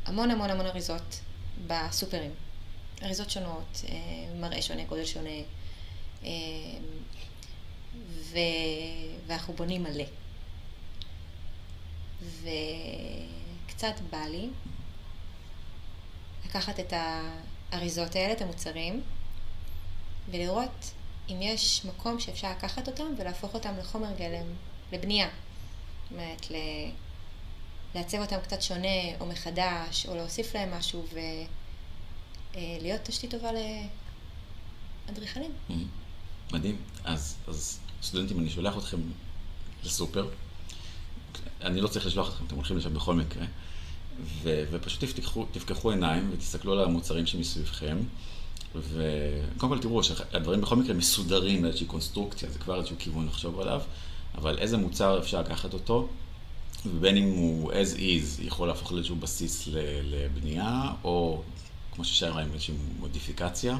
[0.06, 1.20] המון המון המון אריזות
[1.66, 2.30] בסופרים.
[3.02, 3.96] אריזות שונות, אה,
[4.40, 5.30] מראה שונה, גודל שונה,
[6.24, 6.28] אה,
[8.30, 8.38] ו...
[9.26, 10.04] ואנחנו בונים מלא.
[12.22, 14.48] וקצת בא לי
[16.46, 16.92] לקחת את
[17.72, 19.02] האריזות האלה, את המוצרים,
[20.30, 20.92] ולראות
[21.28, 24.46] אם יש מקום שאפשר לקחת אותם ולהפוך אותם לחומר גלם
[24.92, 25.28] לבנייה.
[25.28, 26.54] זאת אומרת, ל...
[27.94, 31.04] לעצב אותם קצת שונה או מחדש, או להוסיף להם משהו
[32.54, 33.50] ולהיות תשתית טובה
[35.08, 35.52] לאדריכלים.
[35.70, 36.52] Mm-hmm.
[36.52, 36.82] מדהים.
[37.04, 38.98] אז, אז סטודנטים, אני שולח אתכם
[39.84, 40.28] לסופר.
[41.62, 43.44] אני לא צריך לשלוח אתכם, אתם הולכים לשם בכל מקרה.
[44.42, 45.04] ו, ופשוט
[45.52, 47.96] תפקחו עיניים ותסתכלו על המוצרים שמסביבכם.
[48.74, 53.80] וקודם כל תראו שהדברים בכל מקרה מסודרים באיזושהי קונסטרוקציה, זה כבר איזשהו כיוון לחשוב עליו.
[54.34, 56.08] אבל איזה מוצר אפשר לקחת אותו,
[56.86, 59.68] ובין אם הוא as is יכול להפוך לאיזשהו בסיס
[60.04, 61.42] לבנייה, או
[61.94, 63.78] כמו ששאר עם איזושהי מודיפיקציה.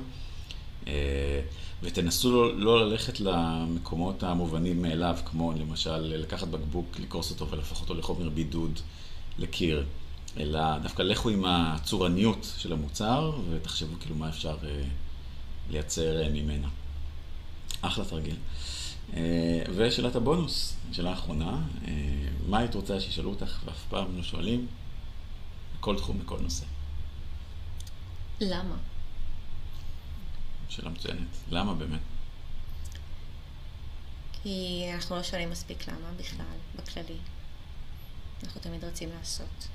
[1.83, 7.95] ותנסו לא, לא ללכת למקומות המובנים מאליו, כמו למשל לקחת בקבוק, לקרוס אותו ולהפוך אותו
[7.95, 8.81] לחומר בידוד
[9.39, 9.87] לקיר,
[10.37, 14.83] אלא דווקא לכו עם הצורניות של המוצר ותחשבו כאילו מה אפשר אה,
[15.71, 16.69] לייצר אה, ממנה.
[17.81, 18.37] אחלה תרגיל.
[19.17, 21.59] אה, ושאלת הבונוס, שאלה אחרונה,
[21.89, 21.93] אה,
[22.49, 24.67] מה היית רוצה שישאלו אותך ואף פעם לא שואלים?
[25.79, 26.65] בכל תחום, בכל נושא.
[28.41, 28.77] למה?
[30.71, 31.29] שאלה מצוינת.
[31.51, 32.01] למה באמת?
[34.43, 37.19] כי אנחנו לא שואלים מספיק למה בכלל, בכללי.
[38.45, 39.69] אנחנו תמיד רוצים לעשות.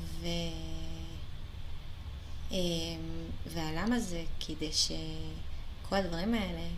[0.00, 0.26] ו...
[2.52, 2.56] אה,
[3.46, 6.68] והלמה זה כדי שכל הדברים האלה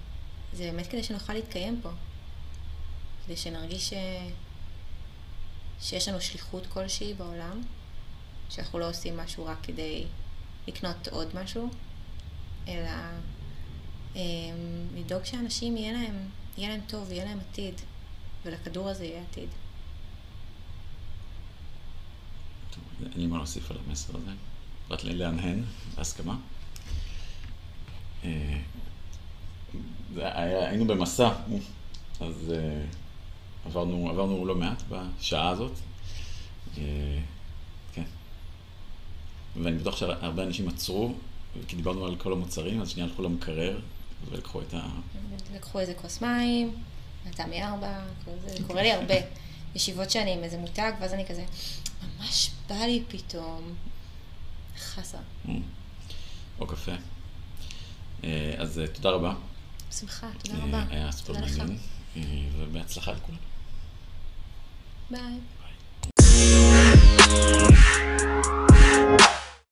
[0.53, 1.91] זה באמת כדי שנוכל להתקיים פה.
[3.25, 3.93] כדי שנרגיש ש...
[5.81, 7.63] שיש לנו שליחות כלשהי בעולם,
[8.51, 10.07] שאנחנו לא עושים משהו רק כדי
[10.69, 11.71] לקנות עוד משהו,
[12.69, 12.91] אלא
[14.17, 14.21] אמ,
[14.97, 17.75] לדאוג שאנשים יהיה להם, יהיה להם טוב, יהיה להם עתיד,
[18.45, 19.49] ולכדור הזה יהיה עתיד.
[23.03, 24.31] אין לי מה להוסיף על המסר הזה,
[24.91, 25.63] רק להנהן
[25.97, 26.37] בהסכמה.
[28.25, 28.59] אה,
[30.69, 31.29] היינו במסע,
[32.21, 35.73] אז uh, עברנו, עברנו לא מעט בשעה הזאת.
[36.75, 36.79] Uh,
[37.93, 38.05] כן.
[39.63, 41.15] ואני בטוח שהרבה אנשים עצרו,
[41.69, 43.81] כי דיברנו על כל המוצרים, אז שנייה הלכו למקרר
[44.31, 44.89] ולקחו את ה...
[45.55, 46.75] לקחו איזה כוס מים,
[47.27, 48.01] נתן ארבע,
[48.47, 49.15] זה קורה לי הרבה.
[49.75, 51.45] ישיבות שאני עם איזה מותג, ואז אני כזה,
[52.03, 53.75] ממש בא לי פתאום
[54.79, 55.19] חסה.
[55.47, 55.51] Mm.
[56.61, 56.93] או קפה.
[58.25, 59.35] אה, אז אה, תודה רבה.
[59.91, 60.85] בשמחה, תודה אה, רבה.
[60.91, 61.65] היה סופר תודה.
[62.17, 63.39] מעניין, ובהצלחה לכולם.
[65.11, 65.39] ביי.